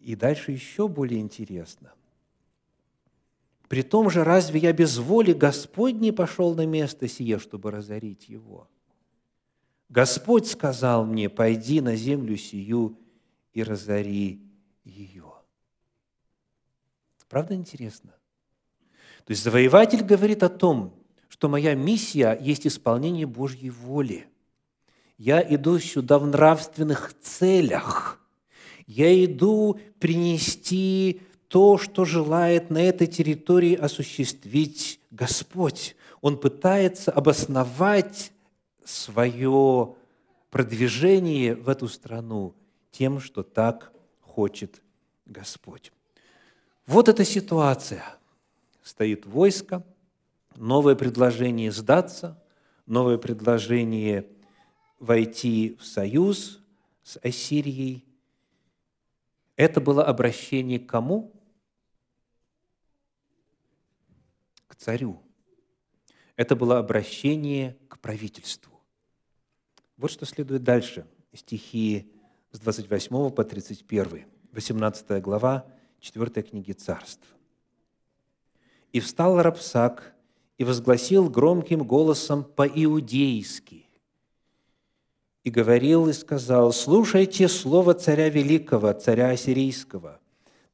И 0.00 0.16
дальше 0.16 0.52
еще 0.52 0.88
более 0.88 1.20
интересно. 1.20 1.92
При 3.68 3.82
том 3.82 4.08
же, 4.08 4.24
разве 4.24 4.60
я 4.60 4.72
без 4.72 4.96
воли 4.96 5.34
Господней 5.34 6.12
пошел 6.12 6.54
на 6.54 6.64
место 6.64 7.06
сие, 7.06 7.38
чтобы 7.38 7.70
разорить 7.70 8.30
его? 8.30 8.66
Господь 9.90 10.46
сказал 10.46 11.04
мне, 11.04 11.28
пойди 11.28 11.82
на 11.82 11.96
землю 11.96 12.38
сию 12.38 12.98
и 13.52 13.62
разори 13.62 14.40
ее. 14.84 15.39
Правда 17.30 17.54
интересно? 17.54 18.10
То 19.24 19.30
есть 19.30 19.44
завоеватель 19.44 20.02
говорит 20.02 20.42
о 20.42 20.48
том, 20.48 20.92
что 21.28 21.48
моя 21.48 21.76
миссия 21.76 22.36
есть 22.38 22.66
исполнение 22.66 23.24
Божьей 23.24 23.70
воли. 23.70 24.26
Я 25.16 25.40
иду 25.40 25.78
сюда 25.78 26.18
в 26.18 26.26
нравственных 26.26 27.14
целях. 27.20 28.20
Я 28.86 29.24
иду 29.24 29.78
принести 30.00 31.22
то, 31.46 31.78
что 31.78 32.04
желает 32.04 32.68
на 32.68 32.82
этой 32.82 33.06
территории 33.06 33.76
осуществить 33.76 35.00
Господь. 35.12 35.94
Он 36.20 36.36
пытается 36.36 37.12
обосновать 37.12 38.32
свое 38.84 39.94
продвижение 40.50 41.54
в 41.54 41.68
эту 41.68 41.86
страну 41.86 42.56
тем, 42.90 43.20
что 43.20 43.44
так 43.44 43.92
хочет 44.20 44.82
Господь. 45.26 45.92
Вот 46.90 47.08
эта 47.08 47.24
ситуация. 47.24 48.02
Стоит 48.82 49.24
войско, 49.24 49.86
новое 50.56 50.96
предложение 50.96 51.70
сдаться, 51.70 52.42
новое 52.84 53.16
предложение 53.16 54.26
войти 54.98 55.78
в 55.78 55.86
союз 55.86 56.60
с 57.04 57.16
Ассирией. 57.22 58.04
Это 59.54 59.80
было 59.80 60.04
обращение 60.04 60.80
к 60.80 60.88
кому? 60.88 61.32
царю. 64.76 65.22
Это 66.34 66.56
было 66.56 66.78
обращение 66.78 67.78
к 67.86 68.00
правительству. 68.00 68.80
Вот 69.96 70.10
что 70.10 70.26
следует 70.26 70.64
дальше. 70.64 71.06
Стихи 71.32 72.12
с 72.50 72.58
28 72.58 73.30
по 73.30 73.44
31, 73.44 74.26
18 74.50 75.22
глава 75.22 75.70
4 76.00 76.42
книги 76.42 76.72
Царств. 76.72 77.26
«И 78.92 79.00
встал 79.00 79.40
Рапсак 79.40 80.14
и 80.58 80.64
возгласил 80.64 81.28
громким 81.28 81.84
голосом 81.84 82.44
по-иудейски, 82.44 83.86
и 85.42 85.50
говорил 85.50 86.08
и 86.08 86.12
сказал, 86.12 86.72
«Слушайте 86.72 87.48
слово 87.48 87.94
царя 87.94 88.28
великого, 88.28 88.92
царя 88.92 89.30
ассирийского. 89.30 90.20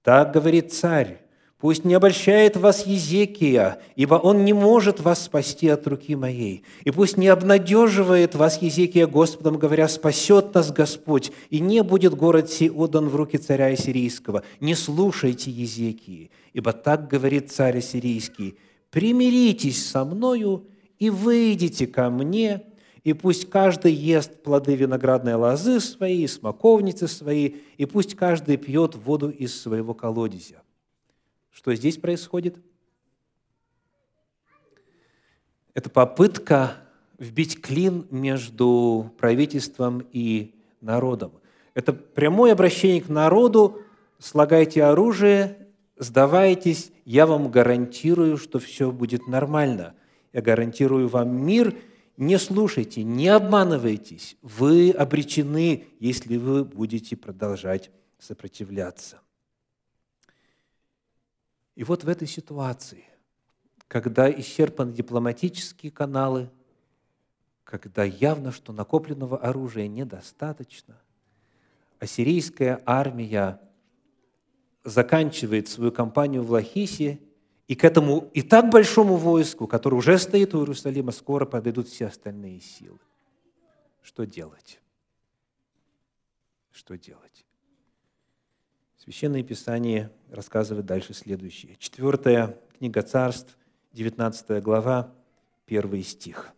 Так 0.02 0.32
говорит 0.32 0.72
царь, 0.72 1.25
Пусть 1.58 1.86
не 1.86 1.94
обольщает 1.94 2.54
вас 2.58 2.86
Езекия, 2.86 3.80
ибо 3.94 4.16
он 4.16 4.44
не 4.44 4.52
может 4.52 5.00
вас 5.00 5.24
спасти 5.24 5.68
от 5.68 5.86
руки 5.86 6.14
моей. 6.14 6.64
И 6.84 6.90
пусть 6.90 7.16
не 7.16 7.28
обнадеживает 7.28 8.34
вас 8.34 8.60
Езекия 8.60 9.06
Господом, 9.06 9.56
говоря, 9.56 9.88
спасет 9.88 10.54
нас 10.54 10.70
Господь, 10.70 11.32
и 11.48 11.60
не 11.60 11.82
будет 11.82 12.14
город 12.14 12.50
сей 12.50 12.68
отдан 12.68 13.08
в 13.08 13.16
руки 13.16 13.38
царя 13.38 13.66
Ассирийского. 13.66 14.42
Не 14.60 14.74
слушайте 14.74 15.50
Езекии, 15.50 16.30
ибо 16.52 16.74
так 16.74 17.08
говорит 17.08 17.50
царь 17.50 17.78
Ассирийский, 17.78 18.58
примиритесь 18.90 19.88
со 19.88 20.04
мною 20.04 20.66
и 20.98 21.08
выйдите 21.08 21.86
ко 21.86 22.10
мне, 22.10 22.64
и 23.02 23.14
пусть 23.14 23.48
каждый 23.48 23.94
ест 23.94 24.42
плоды 24.42 24.76
виноградной 24.76 25.36
лозы 25.36 25.80
своей, 25.80 26.28
смоковницы 26.28 27.08
свои, 27.08 27.54
и 27.78 27.86
пусть 27.86 28.14
каждый 28.14 28.58
пьет 28.58 28.94
воду 28.94 29.30
из 29.30 29.58
своего 29.58 29.94
колодезя. 29.94 30.56
Что 31.56 31.74
здесь 31.74 31.96
происходит? 31.96 32.58
Это 35.72 35.88
попытка 35.88 36.76
вбить 37.16 37.62
клин 37.62 38.06
между 38.10 39.10
правительством 39.16 40.06
и 40.12 40.54
народом. 40.82 41.32
Это 41.72 41.94
прямое 41.94 42.52
обращение 42.52 43.00
к 43.00 43.08
народу, 43.08 43.80
слагайте 44.18 44.84
оружие, 44.84 45.68
сдавайтесь, 45.96 46.92
я 47.06 47.24
вам 47.24 47.50
гарантирую, 47.50 48.36
что 48.36 48.58
все 48.58 48.92
будет 48.92 49.26
нормально. 49.26 49.94
Я 50.34 50.42
гарантирую 50.42 51.08
вам 51.08 51.42
мир, 51.42 51.74
не 52.18 52.38
слушайте, 52.38 53.02
не 53.02 53.28
обманывайтесь, 53.28 54.36
вы 54.42 54.90
обречены, 54.90 55.86
если 56.00 56.36
вы 56.36 56.64
будете 56.64 57.16
продолжать 57.16 57.90
сопротивляться. 58.18 59.22
И 61.76 61.84
вот 61.84 62.04
в 62.04 62.08
этой 62.08 62.26
ситуации, 62.26 63.04
когда 63.86 64.30
исчерпаны 64.30 64.92
дипломатические 64.92 65.92
каналы, 65.92 66.50
когда 67.64 68.02
явно, 68.02 68.50
что 68.50 68.72
накопленного 68.72 69.38
оружия 69.38 69.86
недостаточно, 69.86 71.00
ассирийская 72.00 72.82
армия 72.86 73.60
заканчивает 74.84 75.68
свою 75.68 75.92
кампанию 75.92 76.42
в 76.42 76.50
Лахисе, 76.50 77.20
и 77.68 77.74
к 77.74 77.84
этому 77.84 78.30
и 78.32 78.42
так 78.42 78.70
большому 78.70 79.16
войску, 79.16 79.66
которое 79.66 79.96
уже 79.96 80.18
стоит 80.18 80.54
у 80.54 80.60
Иерусалима, 80.60 81.10
скоро 81.10 81.46
подойдут 81.46 81.88
все 81.88 82.06
остальные 82.06 82.60
силы. 82.60 83.00
Что 84.02 84.24
делать? 84.24 84.80
Что 86.70 86.96
делать? 86.96 87.45
Священное 89.06 89.44
Писание 89.44 90.10
рассказывает 90.32 90.84
дальше 90.84 91.14
следующее. 91.14 91.76
Четвертая 91.78 92.58
книга 92.76 93.02
царств, 93.02 93.56
19 93.92 94.60
глава, 94.60 95.12
первый 95.64 96.02
стих. 96.02 96.52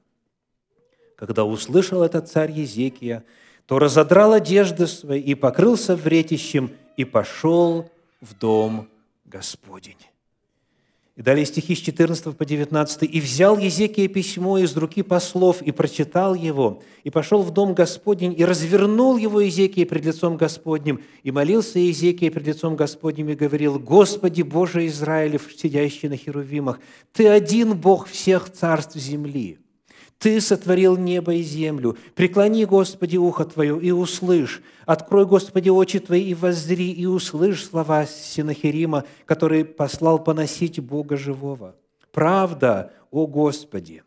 Когда 1.15 1.45
услышал 1.45 2.03
этот 2.03 2.31
царь 2.31 2.51
Езекия, 2.51 3.23
то 3.67 3.79
разодрал 3.79 4.33
одежды 4.33 4.87
свои 4.87 5.21
и 5.21 5.35
покрылся 5.35 5.95
вретищем, 5.95 6.75
и 6.97 7.05
пошел 7.05 7.91
в 8.23 8.33
дом 8.39 8.89
Господень. 9.27 9.99
И 11.19 11.23
далее 11.23 11.45
стихи 11.45 11.75
с 11.75 11.81
14 11.81 12.37
по 12.37 12.45
19. 12.45 13.03
«И 13.03 13.21
взял 13.21 13.59
Езекия 13.59 14.07
письмо 14.07 14.59
из 14.59 14.77
руки 14.77 15.03
послов, 15.03 15.63
и 15.63 15.73
прочитал 15.73 16.37
его, 16.37 16.81
и 17.03 17.11
пошел 17.11 17.43
в 17.43 17.51
дом 17.51 17.75
Господень, 17.75 18.37
и 18.39 18.45
развернул 18.45 19.17
его 19.17 19.41
Езекия 19.41 19.85
пред 19.85 20.05
лицом 20.05 20.37
Господним, 20.37 21.01
и 21.25 21.33
молился 21.33 21.81
Езекия 21.81 22.31
пред 22.31 22.47
лицом 22.47 22.77
Господним, 22.77 23.31
и 23.31 23.35
говорил, 23.35 23.81
«Господи, 23.81 24.43
Боже 24.43 24.87
Израилев, 24.87 25.49
сидящий 25.57 26.09
на 26.09 26.17
херувимах, 26.17 26.79
Ты 27.13 27.27
один 27.27 27.77
Бог 27.77 28.07
всех 28.07 28.49
царств 28.53 28.95
земли, 28.95 29.59
ты 30.19 30.41
сотворил 30.41 30.97
небо 30.97 31.35
и 31.35 31.43
землю. 31.43 31.97
Преклони, 32.15 32.65
Господи, 32.65 33.17
ухо 33.17 33.45
Твое 33.45 33.81
и 33.81 33.93
услышь. 33.93 34.63
Открой, 34.85 35.27
Господи, 35.27 35.69
очи 35.69 36.01
Твои 36.01 36.31
и 36.31 36.35
воззри, 36.35 36.91
и 36.91 37.07
услышь 37.07 37.65
слова 37.65 38.05
Синахирима, 38.05 39.05
который 39.27 39.65
послал 39.65 40.23
поносить 40.23 40.81
Бога 40.81 41.17
живого. 41.17 41.77
Правда, 42.13 42.93
о 43.13 43.27
Господи! 43.27 44.03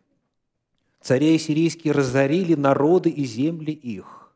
Царей 1.01 1.39
сирийские 1.39 1.93
разорили 1.93 2.55
народы 2.55 3.09
и 3.09 3.23
земли 3.25 3.71
их, 3.71 4.33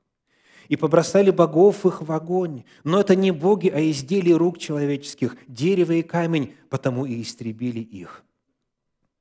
и 0.69 0.77
побросали 0.77 1.29
богов 1.29 1.85
их 1.85 2.01
в 2.01 2.11
огонь. 2.11 2.63
Но 2.83 3.01
это 3.01 3.15
не 3.15 3.31
боги, 3.31 3.67
а 3.67 3.79
изделия 3.91 4.35
рук 4.35 4.57
человеческих, 4.57 5.35
дерево 5.47 5.91
и 5.91 6.01
камень, 6.01 6.55
потому 6.69 7.05
и 7.05 7.21
истребили 7.21 7.81
их. 7.81 8.23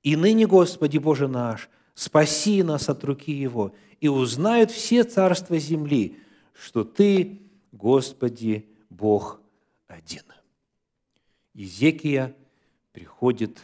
И 0.02 0.16
ныне, 0.16 0.46
Господи 0.46 0.98
Боже 0.98 1.28
наш, 1.28 1.68
спаси 1.94 2.62
нас 2.62 2.88
от 2.88 3.04
руки 3.04 3.32
Его, 3.32 3.74
и 4.00 4.08
узнают 4.08 4.70
все 4.70 5.04
царства 5.04 5.58
земли, 5.58 6.18
что 6.52 6.84
Ты, 6.84 7.42
Господи, 7.72 8.66
Бог 8.90 9.40
один». 9.86 10.22
Езекия 11.54 12.34
приходит 12.92 13.58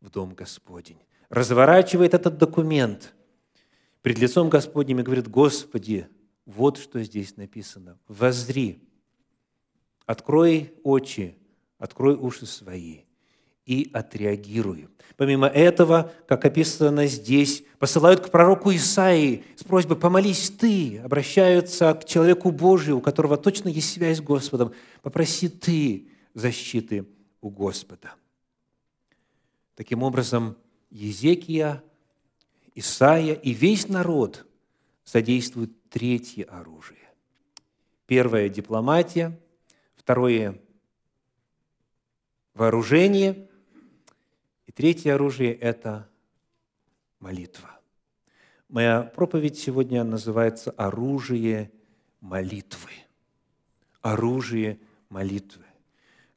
в 0.00 0.10
Дом 0.10 0.34
Господень, 0.34 0.98
разворачивает 1.28 2.14
этот 2.14 2.38
документ 2.38 3.14
пред 4.02 4.18
лицом 4.18 4.48
Господним 4.48 5.00
и 5.00 5.02
говорит, 5.02 5.28
«Господи, 5.28 6.08
вот 6.44 6.78
что 6.78 7.02
здесь 7.02 7.36
написано. 7.36 7.98
Воззри, 8.08 8.82
открой 10.06 10.74
очи, 10.82 11.36
открой 11.78 12.14
уши 12.14 12.46
свои 12.46 13.02
и 13.66 13.90
отреагируй. 13.92 14.88
Помимо 15.16 15.46
этого, 15.46 16.12
как 16.26 16.44
описано 16.44 17.06
здесь, 17.06 17.64
посылают 17.78 18.20
к 18.20 18.30
пророку 18.30 18.72
Исаии 18.72 19.44
с 19.56 19.62
просьбой 19.62 19.96
«помолись 19.96 20.50
ты», 20.50 20.98
обращаются 20.98 21.94
к 21.94 22.04
человеку 22.04 22.50
Божию, 22.50 22.98
у 22.98 23.00
которого 23.00 23.36
точно 23.36 23.68
есть 23.68 23.92
связь 23.92 24.18
с 24.18 24.20
Господом, 24.20 24.72
«попроси 25.02 25.48
ты 25.48 26.08
защиты 26.34 27.06
у 27.40 27.50
Господа». 27.50 28.14
Таким 29.76 30.02
образом, 30.02 30.56
Езекия, 30.90 31.82
Исаия 32.74 33.34
и 33.34 33.52
весь 33.52 33.88
народ 33.88 34.46
задействуют 35.04 35.88
третье 35.88 36.44
оружие. 36.44 36.98
Первое– 38.06 38.48
дипломатия, 38.50 39.38
второе– 39.94 40.60
вооружение– 42.54 43.48
и 44.72 44.74
третье 44.74 45.14
оружие– 45.14 45.52
это 45.60 46.08
молитва. 47.20 47.78
Моя 48.68 49.02
проповедь 49.02 49.58
сегодня 49.58 50.02
называется 50.02 50.70
«Оружие 50.70 51.70
молитвы». 52.20 52.90
Оружие 54.00 54.80
молитвы. 55.10 55.64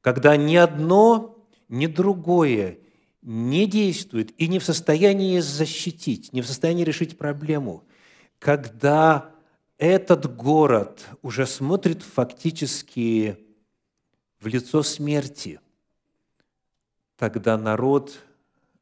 Когда 0.02 0.36
ни 0.36 0.56
одно, 0.56 1.48
ни 1.69 1.88
другое 1.88 2.80
не 3.21 3.67
действует 3.67 4.39
и 4.39 4.48
не 4.48 4.60
в 4.60 4.65
состоянии 4.65 5.39
защитить, 5.39 6.34
не 6.34 6.41
в 6.41 6.48
состоянии 6.48 6.84
решить 6.84 7.17
проблему, 7.17 7.86
когда 8.38 9.32
этот 9.78 10.36
город 10.36 11.08
уже 11.21 11.48
смотрит 11.48 12.04
фактически 12.04 13.39
в 14.41 14.48
лицо 14.48 14.84
смерти– 14.84 15.62
тогда 17.17 17.58
народ 17.58 18.19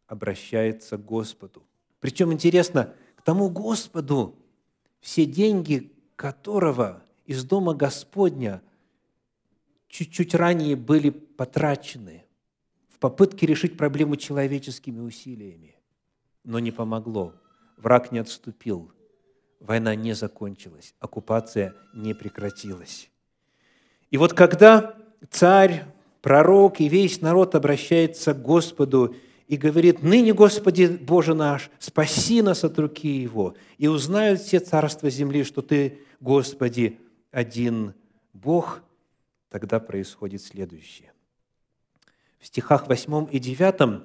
обращается 0.07 0.97
к 0.97 1.05
Господу. 1.05 1.63
Причем 1.99 2.33
интересно, 2.33 2.93
к 3.15 3.21
тому 3.21 3.49
Господу, 3.49 4.35
все 4.99 5.25
деньги 5.25 5.91
которого 6.15 7.03
из 7.25 7.43
дома 7.43 7.73
Господня 7.73 8.61
чуть-чуть 9.87 10.35
ранее 10.35 10.75
были 10.75 11.09
потрачены 11.09 12.25
в 12.89 12.99
попытке 12.99 13.45
решить 13.45 13.77
проблему 13.77 14.15
человеческими 14.15 14.99
усилиями. 14.99 15.75
Но 16.43 16.59
не 16.59 16.71
помогло. 16.71 17.33
Враг 17.77 18.11
не 18.11 18.19
отступил. 18.19 18.91
Война 19.59 19.95
не 19.95 20.13
закончилась. 20.13 20.93
Оккупация 20.99 21.73
не 21.93 22.13
прекратилась. 22.13 23.09
И 24.11 24.17
вот 24.17 24.33
когда 24.33 24.95
царь 25.29 25.85
пророк 26.23 26.79
и 26.79 26.87
весь 26.87 27.21
народ 27.21 27.53
обращается 27.53 28.33
к 28.33 28.41
Господу 28.41 29.15
и 29.47 29.57
говорит, 29.57 30.01
«Ныне, 30.01 30.33
Господи 30.33 30.85
Боже 30.85 31.35
наш, 31.35 31.69
спаси 31.79 32.41
нас 32.41 32.63
от 32.63 32.79
руки 32.79 33.09
Его, 33.09 33.55
и 33.77 33.87
узнают 33.87 34.39
все 34.39 34.59
царства 34.59 35.09
земли, 35.09 35.43
что 35.43 35.61
Ты, 35.61 35.99
Господи, 36.21 36.97
один 37.29 37.93
Бог», 38.31 38.81
тогда 39.49 39.81
происходит 39.81 40.41
следующее. 40.41 41.11
В 42.39 42.47
стихах 42.47 42.87
8 42.87 43.27
и 43.29 43.37
9 43.37 44.03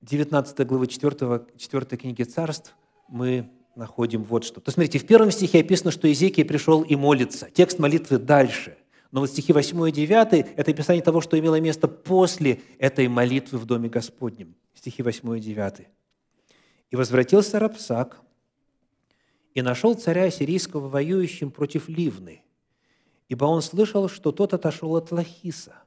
19 0.00 0.66
главы 0.66 0.86
4, 0.86 1.46
4 1.58 1.84
книги 1.98 2.22
царств 2.22 2.74
мы 3.08 3.50
находим 3.76 4.24
вот 4.24 4.44
что. 4.44 4.60
То 4.60 4.70
смотрите, 4.70 4.98
в 4.98 5.06
первом 5.06 5.32
стихе 5.32 5.60
описано, 5.60 5.90
что 5.90 6.08
Иезекия 6.08 6.46
пришел 6.46 6.82
и 6.82 6.96
молится. 6.96 7.50
Текст 7.52 7.78
молитвы 7.78 8.18
дальше– 8.18 8.78
но 9.10 9.20
вот 9.20 9.30
стихи 9.30 9.52
8 9.52 9.88
и 9.88 9.92
9– 9.92 10.32
это 10.56 10.70
описание 10.70 11.02
того, 11.02 11.20
что 11.20 11.38
имело 11.38 11.58
место 11.60 11.88
после 11.88 12.60
этой 12.78 13.08
молитвы 13.08 13.58
в 13.58 13.64
Доме 13.64 13.88
Господнем. 13.88 14.54
Стихи 14.74 15.02
8 15.02 15.38
и 15.38 15.40
9. 15.40 15.86
«И 16.90 16.96
возвратился 16.96 17.58
Рапсак, 17.58 18.20
и 19.54 19.62
нашел 19.62 19.94
царя 19.94 20.30
сирийского 20.30 20.88
воюющим 20.88 21.50
против 21.50 21.88
Ливны, 21.88 22.42
ибо 23.28 23.46
он 23.46 23.62
слышал, 23.62 24.08
что 24.08 24.30
тот 24.30 24.54
отошел 24.54 24.94
от 24.94 25.10
Лахиса. 25.10 25.82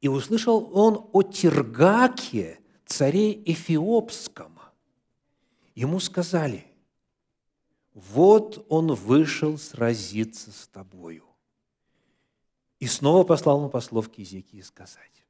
И 0.00 0.08
услышал 0.08 0.70
он 0.74 1.08
о 1.12 1.22
Тиргаке, 1.22 2.60
царе 2.84 3.32
Эфиопском. 3.50 4.58
Ему 5.74 5.98
сказали, 6.00 6.66
вот 7.94 8.66
он 8.68 8.92
вышел 8.92 9.56
сразиться 9.56 10.52
с 10.52 10.66
тобою. 10.68 11.23
И 12.84 12.86
снова 12.86 13.24
послал 13.24 13.60
ему 13.60 13.70
послов 13.70 14.10
к 14.10 14.18
Езекии 14.18 14.60
сказать. 14.60 15.24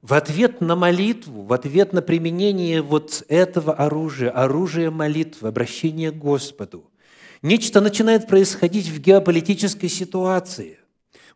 В 0.00 0.14
ответ 0.14 0.62
на 0.62 0.74
молитву, 0.74 1.42
в 1.42 1.52
ответ 1.52 1.92
на 1.92 2.00
применение 2.00 2.80
вот 2.80 3.26
этого 3.28 3.74
оружия, 3.74 4.30
оружия 4.30 4.90
молитвы, 4.90 5.48
обращения 5.48 6.10
к 6.10 6.16
Господу, 6.16 6.90
нечто 7.42 7.82
начинает 7.82 8.26
происходить 8.26 8.88
в 8.88 8.98
геополитической 9.02 9.88
ситуации. 9.88 10.78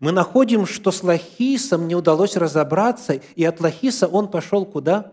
Мы 0.00 0.10
находим, 0.10 0.64
что 0.64 0.90
с 0.90 1.02
Лахисом 1.02 1.86
не 1.86 1.94
удалось 1.94 2.36
разобраться, 2.36 3.20
и 3.36 3.44
от 3.44 3.60
Лахиса 3.60 4.08
он 4.08 4.30
пошел 4.30 4.64
куда? 4.64 5.12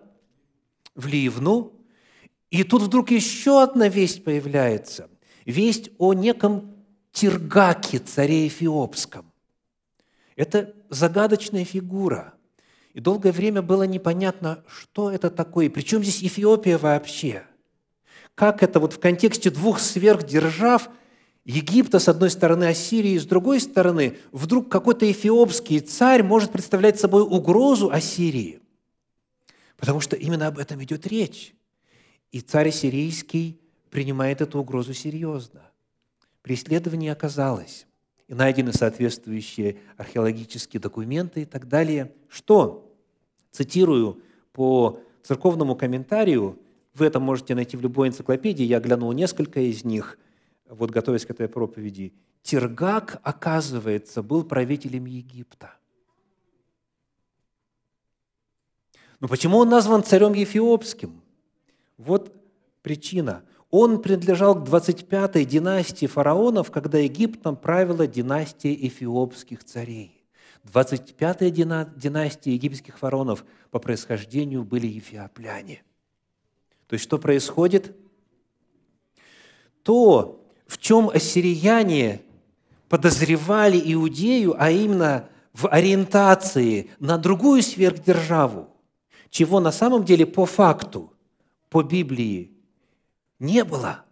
В 0.95 1.06
Ливну. 1.06 1.74
И 2.50 2.63
тут 2.63 2.84
вдруг 2.84 3.12
еще 3.12 3.62
одна 3.62 3.89
весть 3.89 4.24
появляется. 4.24 5.10
Весть 5.43 5.89
о 5.98 6.13
неком 6.13 6.76
Тиргаке, 7.12 8.00
царе 8.00 8.48
Эфиопском. 8.48 9.29
Это 10.39 10.73
загадочная 10.89 11.65
фигура. 11.65 12.34
И 12.93 13.02
долгое 13.02 13.34
время 13.34 13.62
было 13.62 13.84
непонятно, 13.84 14.63
что 14.69 15.12
это 15.12 15.30
такое. 15.30 15.69
Причем 15.69 16.02
здесь 16.02 16.23
Эфиопия 16.23 16.78
вообще? 16.78 17.43
Как 18.36 18.63
это 18.63 18.80
вот 18.80 18.93
в 18.93 18.99
контексте 18.99 19.49
двух 19.49 19.82
сверхдержав 19.82 20.89
Египта 21.43 21.99
с 21.99 22.08
одной 22.08 22.30
стороны, 22.30 22.63
Ассирии 22.69 23.17
с 23.17 23.25
другой 23.25 23.60
стороны, 23.60 24.17
вдруг 24.32 24.71
какой-то 24.71 25.12
эфиопский 25.12 25.82
царь 25.82 26.23
может 26.23 26.54
представлять 26.54 26.97
собой 26.97 27.23
угрозу 27.23 27.91
Ассирии? 27.91 28.62
Потому 29.75 29.99
что 29.99 30.15
именно 30.15 30.47
об 30.47 30.58
этом 30.58 30.82
идет 30.82 31.06
речь. 31.06 31.54
И 32.32 32.39
царь 32.39 32.71
сирийский 32.71 33.60
принимает 33.89 34.39
эту 34.39 34.60
угрозу 34.60 34.93
серьезно. 34.93 35.63
Преследование 36.43 37.12
оказалось. 37.12 37.88
И 38.30 38.36
найдены 38.36 38.72
соответствующие 38.72 39.80
археологические 39.98 40.80
документы 40.80 41.42
и 41.42 41.46
так 41.46 41.68
далее, 41.68 42.13
что, 42.30 42.96
цитирую 43.52 44.22
по 44.54 45.00
церковному 45.24 45.76
комментарию, 45.76 46.58
вы 46.94 47.08
это 47.08 47.20
можете 47.20 47.56
найти 47.56 47.76
в 47.76 47.82
любой 47.82 48.08
энциклопедии, 48.08 48.63
я 48.63 48.80
глянул 48.80 49.12
несколько 49.13 49.60
из 49.62 49.84
них, 49.84 50.20
вот 50.70 50.92
готовясь 50.92 51.26
к 51.26 51.32
этой 51.32 51.48
проповеди. 51.48 52.13
Тиргак, 52.44 53.20
оказывается, 53.24 54.22
был 54.22 54.44
правителем 54.44 55.06
Египта. 55.06 55.74
Но 59.20 59.28
почему 59.28 59.58
он 59.58 59.70
назван 59.70 60.04
царем 60.04 60.34
Ефиопским? 60.34 61.20
Вот 61.98 62.32
причина. 62.84 63.44
Он 63.69 64.01
принадлежал 64.01 64.55
к 64.55 64.67
25-й 64.67 65.45
династии 65.45 66.08
фараонов, 66.08 66.71
когда 66.71 66.97
Египтом 66.97 67.55
правила 67.55 68.08
династия 68.08 68.73
эфиопских 68.73 69.63
царей. 69.63 70.25
25-я 70.65 71.49
династия 71.95 72.53
египетских 72.53 72.97
фараонов 72.97 73.45
по 73.71 73.79
происхождению 73.79 74.63
были 74.63 74.88
ефиопляне. 74.88 75.84
То 76.88 76.95
есть 76.95 77.03
что 77.03 77.17
происходит? 77.17 77.95
То, 79.84 80.43
в 80.67 80.77
чем 80.79 81.10
ассирияне 81.10 82.21
подозревали 82.89 83.82
Иудею, 83.93 84.55
а 84.58 84.71
именно 84.71 85.29
в 85.53 85.67
ориентации 85.67 86.89
на 86.99 87.17
другую 87.17 87.62
сверхдержаву, 87.62 88.67
чего 89.29 89.60
на 89.60 89.71
самом 89.71 90.03
деле 90.03 90.25
по 90.25 90.45
факту, 90.45 91.13
по 91.69 91.84
Библии 91.84 92.59
не 93.39 93.63
было. 93.63 94.06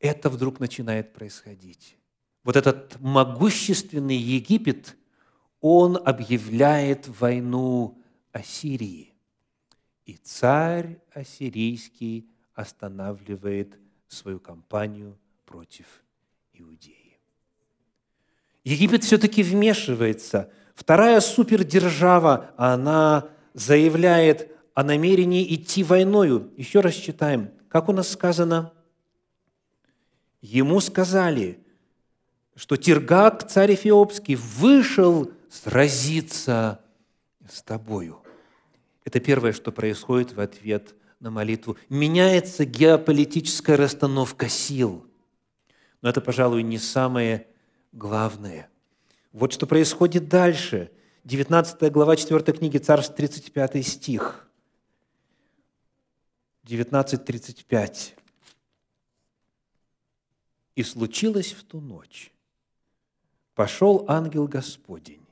Это 0.00 0.30
вдруг 0.30 0.60
начинает 0.60 1.12
происходить. 1.12 1.96
Вот 2.44 2.56
этот 2.56 2.98
могущественный 3.00 4.16
Египет, 4.16 4.96
он 5.60 5.98
объявляет 6.02 7.08
войну 7.08 8.02
Ассирии. 8.32 9.12
И 10.06 10.14
царь 10.14 11.00
ассирийский 11.12 12.30
останавливает 12.54 13.78
свою 14.06 14.40
кампанию 14.40 15.18
против 15.44 15.86
Иудеи. 16.54 17.18
Египет 18.64 19.04
все-таки 19.04 19.42
вмешивается. 19.42 20.50
Вторая 20.74 21.20
супердержава, 21.20 22.54
она 22.56 23.28
заявляет 23.52 24.57
о 24.78 24.84
намерении 24.84 25.56
идти 25.56 25.82
войною. 25.82 26.52
Еще 26.56 26.78
раз 26.78 26.94
читаем, 26.94 27.50
как 27.68 27.88
у 27.88 27.92
нас 27.92 28.12
сказано, 28.12 28.72
ему 30.40 30.78
сказали, 30.78 31.58
что 32.54 32.76
Тиргак, 32.76 33.50
царь 33.50 33.74
Эфиопский, 33.74 34.36
вышел 34.36 35.32
сразиться 35.50 36.80
с 37.50 37.60
тобою. 37.62 38.22
Это 39.04 39.18
первое, 39.18 39.52
что 39.52 39.72
происходит 39.72 40.34
в 40.34 40.38
ответ 40.38 40.94
на 41.18 41.32
молитву. 41.32 41.76
Меняется 41.88 42.64
геополитическая 42.64 43.76
расстановка 43.76 44.48
сил. 44.48 45.04
Но 46.02 46.08
это, 46.08 46.20
пожалуй, 46.20 46.62
не 46.62 46.78
самое 46.78 47.48
главное. 47.90 48.70
Вот 49.32 49.52
что 49.52 49.66
происходит 49.66 50.28
дальше. 50.28 50.92
19 51.24 51.90
глава 51.90 52.14
4 52.14 52.40
книги 52.56 52.78
Царств, 52.78 53.16
35 53.16 53.84
стих– 53.84 54.44
19.35. 56.68 58.14
«И 60.76 60.82
случилось 60.82 61.52
в 61.52 61.64
ту 61.64 61.80
ночь, 61.80 62.30
пошел 63.54 64.04
ангел 64.06 64.46
Господень 64.46 65.26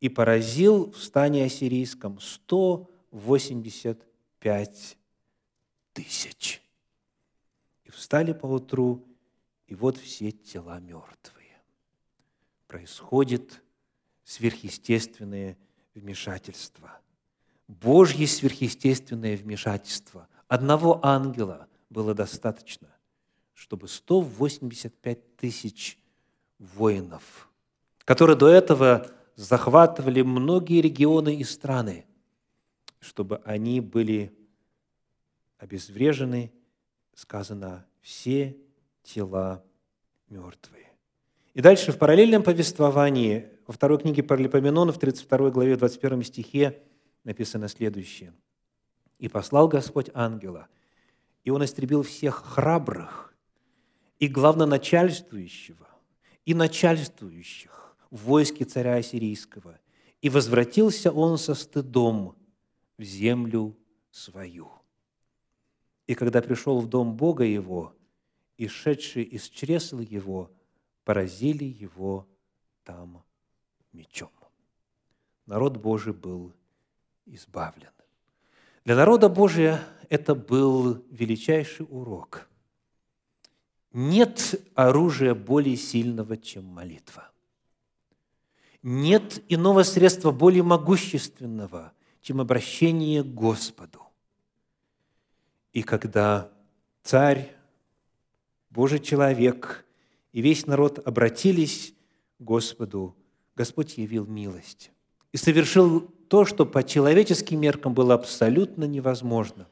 и 0.00 0.10
поразил 0.10 0.90
в 0.90 1.02
стане 1.02 1.46
ассирийском 1.46 2.20
185 2.20 4.98
тысяч. 5.94 6.60
И 7.84 7.90
встали 7.90 8.34
поутру, 8.34 9.02
и 9.66 9.74
вот 9.74 9.96
все 9.96 10.32
тела 10.32 10.80
мертвые. 10.80 11.62
Происходит 12.66 13.62
сверхъестественное 14.24 15.56
вмешательство. 15.94 17.00
Божье 17.68 18.26
сверхъестественное 18.26 19.38
вмешательство– 19.38 20.28
одного 20.48 21.00
ангела 21.04 21.68
было 21.90 22.14
достаточно, 22.14 22.88
чтобы 23.52 23.88
185 23.88 25.36
тысяч 25.36 25.98
воинов, 26.58 27.50
которые 28.04 28.36
до 28.36 28.48
этого 28.48 29.10
захватывали 29.36 30.22
многие 30.22 30.80
регионы 30.80 31.36
и 31.36 31.44
страны, 31.44 32.06
чтобы 33.00 33.40
они 33.44 33.80
были 33.80 34.36
обезврежены, 35.58 36.52
сказано, 37.14 37.86
все 38.00 38.56
тела 39.02 39.64
мертвые. 40.28 40.90
И 41.54 41.60
дальше 41.60 41.92
в 41.92 41.98
параллельном 41.98 42.42
повествовании 42.42 43.48
во 43.66 43.72
второй 43.72 43.98
книге 43.98 44.22
Паралипоменона 44.22 44.92
в 44.92 44.98
32 44.98 45.50
главе 45.50 45.76
21 45.76 46.22
стихе 46.22 46.82
написано 47.22 47.68
следующее– 47.68 48.34
и 49.18 49.28
послал 49.28 49.68
Господь 49.68 50.10
ангела, 50.14 50.68
и 51.44 51.50
он 51.50 51.64
истребил 51.64 52.02
всех 52.02 52.44
храбрых 52.44 53.34
и 54.18 54.28
главноначальствующего, 54.28 55.88
и 56.44 56.54
начальствующих 56.54 57.96
в 58.10 58.24
войске 58.24 58.64
царя 58.64 58.96
Ассирийского, 58.96 59.78
и 60.20 60.28
возвратился 60.30 61.10
он 61.12 61.38
со 61.38 61.54
стыдом 61.54 62.36
в 62.96 63.02
землю 63.02 63.76
свою. 64.10 64.70
И 66.06 66.14
когда 66.14 66.40
пришел 66.42 66.80
в 66.80 66.88
дом 66.88 67.16
Бога 67.16 67.44
его, 67.44 67.94
и 68.56 68.68
шедшие 68.68 69.24
из 69.24 69.48
чресл 69.48 69.98
его 69.98 70.50
поразили 71.04 71.64
его 71.64 72.26
там 72.84 73.22
мечом. 73.92 74.30
Народ 75.46 75.76
Божий 75.76 76.12
был 76.12 76.52
избавлен. 77.26 77.90
Для 78.84 78.96
народа 78.96 79.28
Божия 79.28 79.82
это 80.10 80.34
был 80.34 81.02
величайший 81.10 81.86
урок. 81.88 82.48
Нет 83.92 84.60
оружия 84.74 85.34
более 85.34 85.76
сильного, 85.76 86.36
чем 86.36 86.64
молитва. 86.64 87.30
Нет 88.82 89.42
иного 89.48 89.84
средства 89.84 90.32
более 90.32 90.62
могущественного, 90.62 91.92
чем 92.20 92.40
обращение 92.40 93.22
к 93.22 93.28
Господу. 93.28 94.02
И 95.72 95.82
когда 95.82 96.52
царь, 97.02 97.54
Божий 98.68 98.98
человек 98.98 99.86
и 100.32 100.42
весь 100.42 100.66
народ 100.66 100.98
обратились 101.06 101.94
к 102.38 102.42
Господу, 102.42 103.16
Господь 103.56 103.96
явил 103.96 104.26
милость 104.26 104.90
и 105.32 105.38
совершил 105.38 106.12
то, 106.34 106.44
что 106.44 106.66
по 106.66 106.82
человеческим 106.82 107.60
меркам 107.60 107.94
было 107.94 108.14
абсолютно 108.14 108.86
невозможно. 108.86 109.68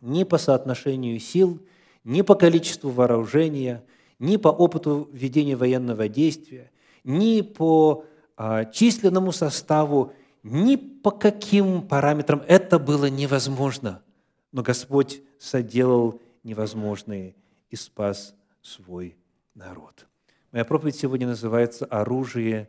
Ни 0.00 0.24
по 0.24 0.38
соотношению 0.38 1.20
сил, 1.20 1.64
ни 2.02 2.22
по 2.22 2.34
количеству 2.34 2.90
вооружения, 2.90 3.84
ни 4.18 4.36
по 4.36 4.48
опыту 4.48 5.08
ведения 5.12 5.54
военного 5.54 6.08
действия, 6.08 6.72
ни 7.04 7.42
по 7.42 8.06
а, 8.36 8.64
численному 8.64 9.30
составу, 9.30 10.12
ни 10.42 10.74
по 10.74 11.12
каким 11.12 11.80
параметрам 11.82 12.42
это 12.48 12.80
было 12.80 13.06
невозможно. 13.06 14.02
Но 14.50 14.64
Господь 14.64 15.22
соделал 15.38 16.20
невозможное 16.42 17.36
и 17.70 17.76
спас 17.76 18.34
свой 18.62 19.16
народ. 19.54 20.08
Моя 20.50 20.64
проповедь 20.64 20.96
сегодня 20.96 21.28
называется 21.28 21.84
«Оружие 21.84 22.68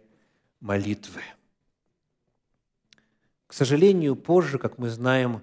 молитвы». 0.60 1.22
Сожалению, 3.56 4.18
позже, 4.18 4.60
как 4.60 4.78
мы 4.80 4.90
знаем, 4.90 5.42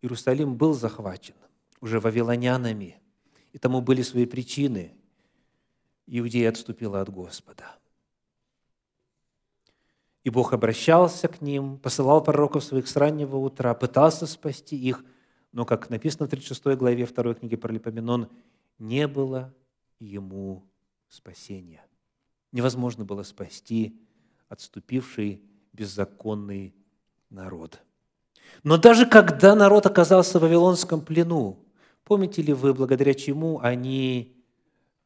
Иерусалим 0.00 0.54
был 0.54 0.74
захвачен 0.74 1.34
уже 1.80 1.98
вавилонянами, 1.98 3.02
и 3.52 3.58
тому 3.58 3.80
были 3.80 4.02
свои 4.02 4.26
причины. 4.26 4.94
Иудея 6.06 6.50
отступила 6.50 7.00
от 7.00 7.08
Господа. 7.08 7.64
И 10.22 10.30
Бог 10.30 10.52
обращался 10.52 11.26
к 11.26 11.40
ним, 11.40 11.78
посылал 11.78 12.22
пророков 12.22 12.62
своих 12.62 12.86
с 12.86 12.94
раннего 12.94 13.38
утра, 13.38 13.74
пытался 13.74 14.28
спасти 14.28 14.76
их, 14.76 15.04
но, 15.50 15.64
как 15.64 15.90
написано 15.90 16.26
в 16.26 16.30
36 16.30 16.78
главе 16.78 17.06
2 17.06 17.34
книги 17.34 17.56
про 17.56 17.72
Липоменон, 17.72 18.28
не 18.78 19.08
было 19.08 19.52
ему 19.98 20.64
спасения. 21.08 21.84
Невозможно 22.52 23.04
было 23.04 23.24
спасти 23.24 24.00
отступивший 24.48 25.42
беззаконный 25.72 26.77
народ. 27.30 27.80
Но 28.62 28.76
даже 28.76 29.06
когда 29.06 29.54
народ 29.54 29.86
оказался 29.86 30.38
в 30.38 30.42
Вавилонском 30.42 31.00
плену, 31.00 31.64
помните 32.04 32.42
ли 32.42 32.52
вы, 32.52 32.74
благодаря 32.74 33.14
чему 33.14 33.60
они 33.60 34.36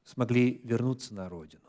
смогли 0.04 0.60
вернуться 0.64 1.14
на 1.14 1.28
родину? 1.28 1.62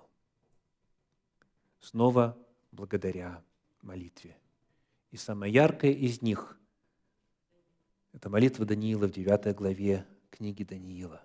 снова 1.83 2.37
благодаря 2.71 3.43
молитве. 3.81 4.37
И 5.11 5.17
самая 5.17 5.51
яркая 5.51 5.91
из 5.91 6.21
них– 6.21 6.57
это 8.13 8.29
молитва 8.29 8.65
Даниила 8.65 9.07
в 9.07 9.11
9 9.11 9.55
главе 9.55 10.05
книги 10.31 10.63
Даниила, 10.63 11.21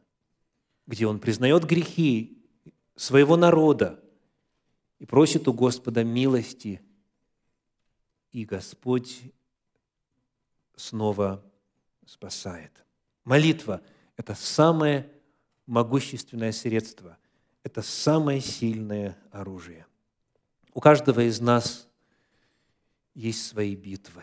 где 0.87 1.07
он 1.07 1.21
признает 1.21 1.65
грехи 1.65 2.45
своего 2.97 3.37
народа 3.37 4.03
и 4.99 5.07
просит 5.07 5.47
у 5.49 5.53
Господа 5.55 6.03
милости, 6.05 6.83
и 8.33 8.45
Господь 8.45 9.23
снова 10.77 11.45
спасает. 12.07 12.85
Молитва– 13.25 13.83
это 14.17 14.35
самое 14.35 15.11
могущественное 15.67 16.53
средство, 16.53 17.19
это 17.63 17.83
самое 17.83 18.41
сильное 18.41 19.19
оружие. 19.31 19.87
У 20.73 20.81
каждого 20.81 21.21
из 21.27 21.41
нас 21.41 21.89
есть 23.15 23.47
свои 23.47 23.75
битвы. 23.75 24.23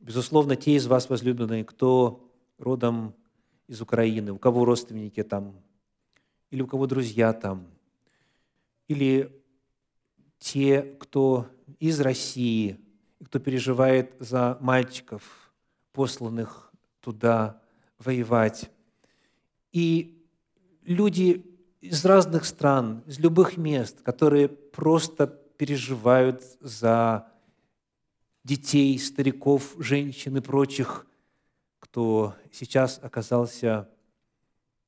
Безусловно, 0.00 0.56
те 0.56 0.76
из 0.76 0.86
вас, 0.86 1.10
возлюбленные, 1.10 1.64
кто 1.64 2.26
родом 2.58 3.14
из 3.66 3.80
Украины, 3.80 4.32
у 4.32 4.38
кого 4.38 4.64
родственники 4.64 5.22
там, 5.22 5.60
или 6.50 6.62
у 6.62 6.66
кого 6.66 6.86
друзья 6.86 7.32
там, 7.32 7.66
или 8.88 9.42
те, 10.38 10.82
кто 10.82 11.48
из 11.78 12.00
России, 12.00 12.80
кто 13.24 13.38
переживает 13.38 14.14
за 14.18 14.58
мальчиков, 14.60 15.52
посланных 15.92 16.72
туда 17.00 17.60
воевать. 17.98 18.70
И 19.72 20.26
люди 20.82 21.46
из 21.80 22.04
разных 22.04 22.44
стран, 22.44 23.02
из 23.06 23.18
любых 23.18 23.56
мест, 23.56 24.00
которые 24.02 24.48
просто 24.48 25.26
переживают 25.26 26.42
за 26.60 27.30
детей, 28.44 28.98
стариков, 28.98 29.74
женщин 29.78 30.36
и 30.36 30.40
прочих, 30.40 31.06
кто 31.78 32.34
сейчас 32.52 32.98
оказался 33.02 33.88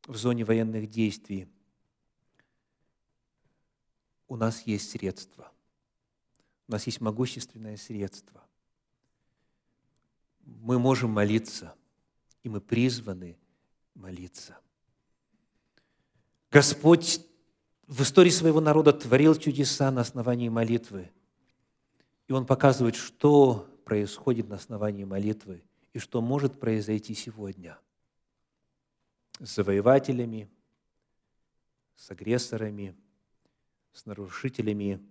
в 0.07 0.17
зоне 0.17 0.45
военных 0.45 0.89
действий. 0.89 1.49
У 4.29 4.37
нас 4.37 4.63
есть 4.63 4.91
средства. 4.91 5.52
У 6.73 6.75
нас 6.75 6.87
есть 6.87 7.03
могущественное 7.03 7.77
средство. 7.77 8.43
Мы 10.47 10.79
можем 10.79 11.11
молиться, 11.11 11.75
и 12.43 12.49
мы 12.49 12.63
призваны 12.63 13.37
молиться. 13.95 14.57
Господь 16.51 17.21
в 17.87 18.01
истории 18.01 18.31
своего 18.31 18.63
народа 18.63 18.95
творил 18.95 19.35
чудеса 19.35 19.91
на 19.91 20.01
основании 20.01 20.49
молитвы. 20.49 21.11
И 22.27 22.33
Он 22.33 22.47
показывает, 22.47 22.95
что 22.97 23.69
происходит 23.85 24.49
на 24.49 24.57
основании 24.57 25.05
молитвы 25.05 25.63
и 25.93 25.99
что 25.99 26.23
может 26.23 26.59
произойти 26.59 27.15
сегодня 27.15 27.79
с 29.41 29.57
завоевателями, 29.57 30.49
с 31.97 32.11
агрессорами, 32.11 32.97
с 33.93 34.07
нарушителями 34.07 35.07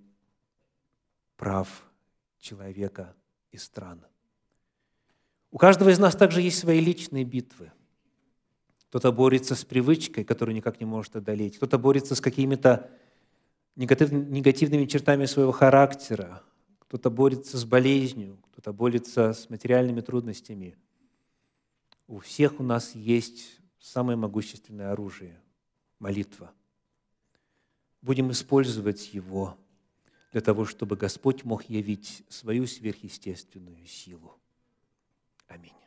прав 1.41 1.67
человека 2.39 3.15
и 3.51 3.58
стран. 3.58 4.06
У 5.49 5.58
каждого 5.58 5.89
из 5.89 5.97
нас 5.97 6.15
также 6.15 6.41
есть 6.41 6.60
свои 6.60 6.80
личные 6.80 7.25
битвы– 7.25 7.71
кто-то 8.91 9.13
борется 9.13 9.56
с 9.56 9.63
привычкой, 9.63 10.25
которую 10.25 10.54
никак 10.54 10.82
не 10.82 10.86
может 10.86 11.15
одолеть. 11.15 11.56
Кто-то 11.56 11.77
борется 11.77 12.13
с 12.13 12.19
какими-то 12.19 12.91
негативными 13.77 14.86
чертами 14.86 15.23
своего 15.23 15.54
характера. 15.54 16.43
Кто-то 16.80 17.10
борется 17.10 17.58
с 17.58 17.63
болезнью, 17.63 18.38
кто-то 18.51 18.73
борется 18.73 19.32
с 19.32 19.49
материальными 19.49 20.01
трудностями. 20.01 20.75
У 22.08 22.19
всех 22.19 22.60
у 22.60 22.63
нас 22.63 22.93
есть 22.93 23.62
самое 23.80 24.17
могущественное 24.17 24.91
оружие– 24.91 25.39
молитва. 25.99 26.51
Будем 28.01 28.30
использовать 28.32 29.13
его 29.13 29.58
для 30.31 30.41
того, 30.41 30.65
чтобы 30.65 30.95
Господь 30.95 31.43
мог 31.43 31.63
явить 31.69 32.23
свою 32.29 32.65
сверхъестественную 32.65 33.85
силу. 33.85 34.39
Аминь. 35.47 35.80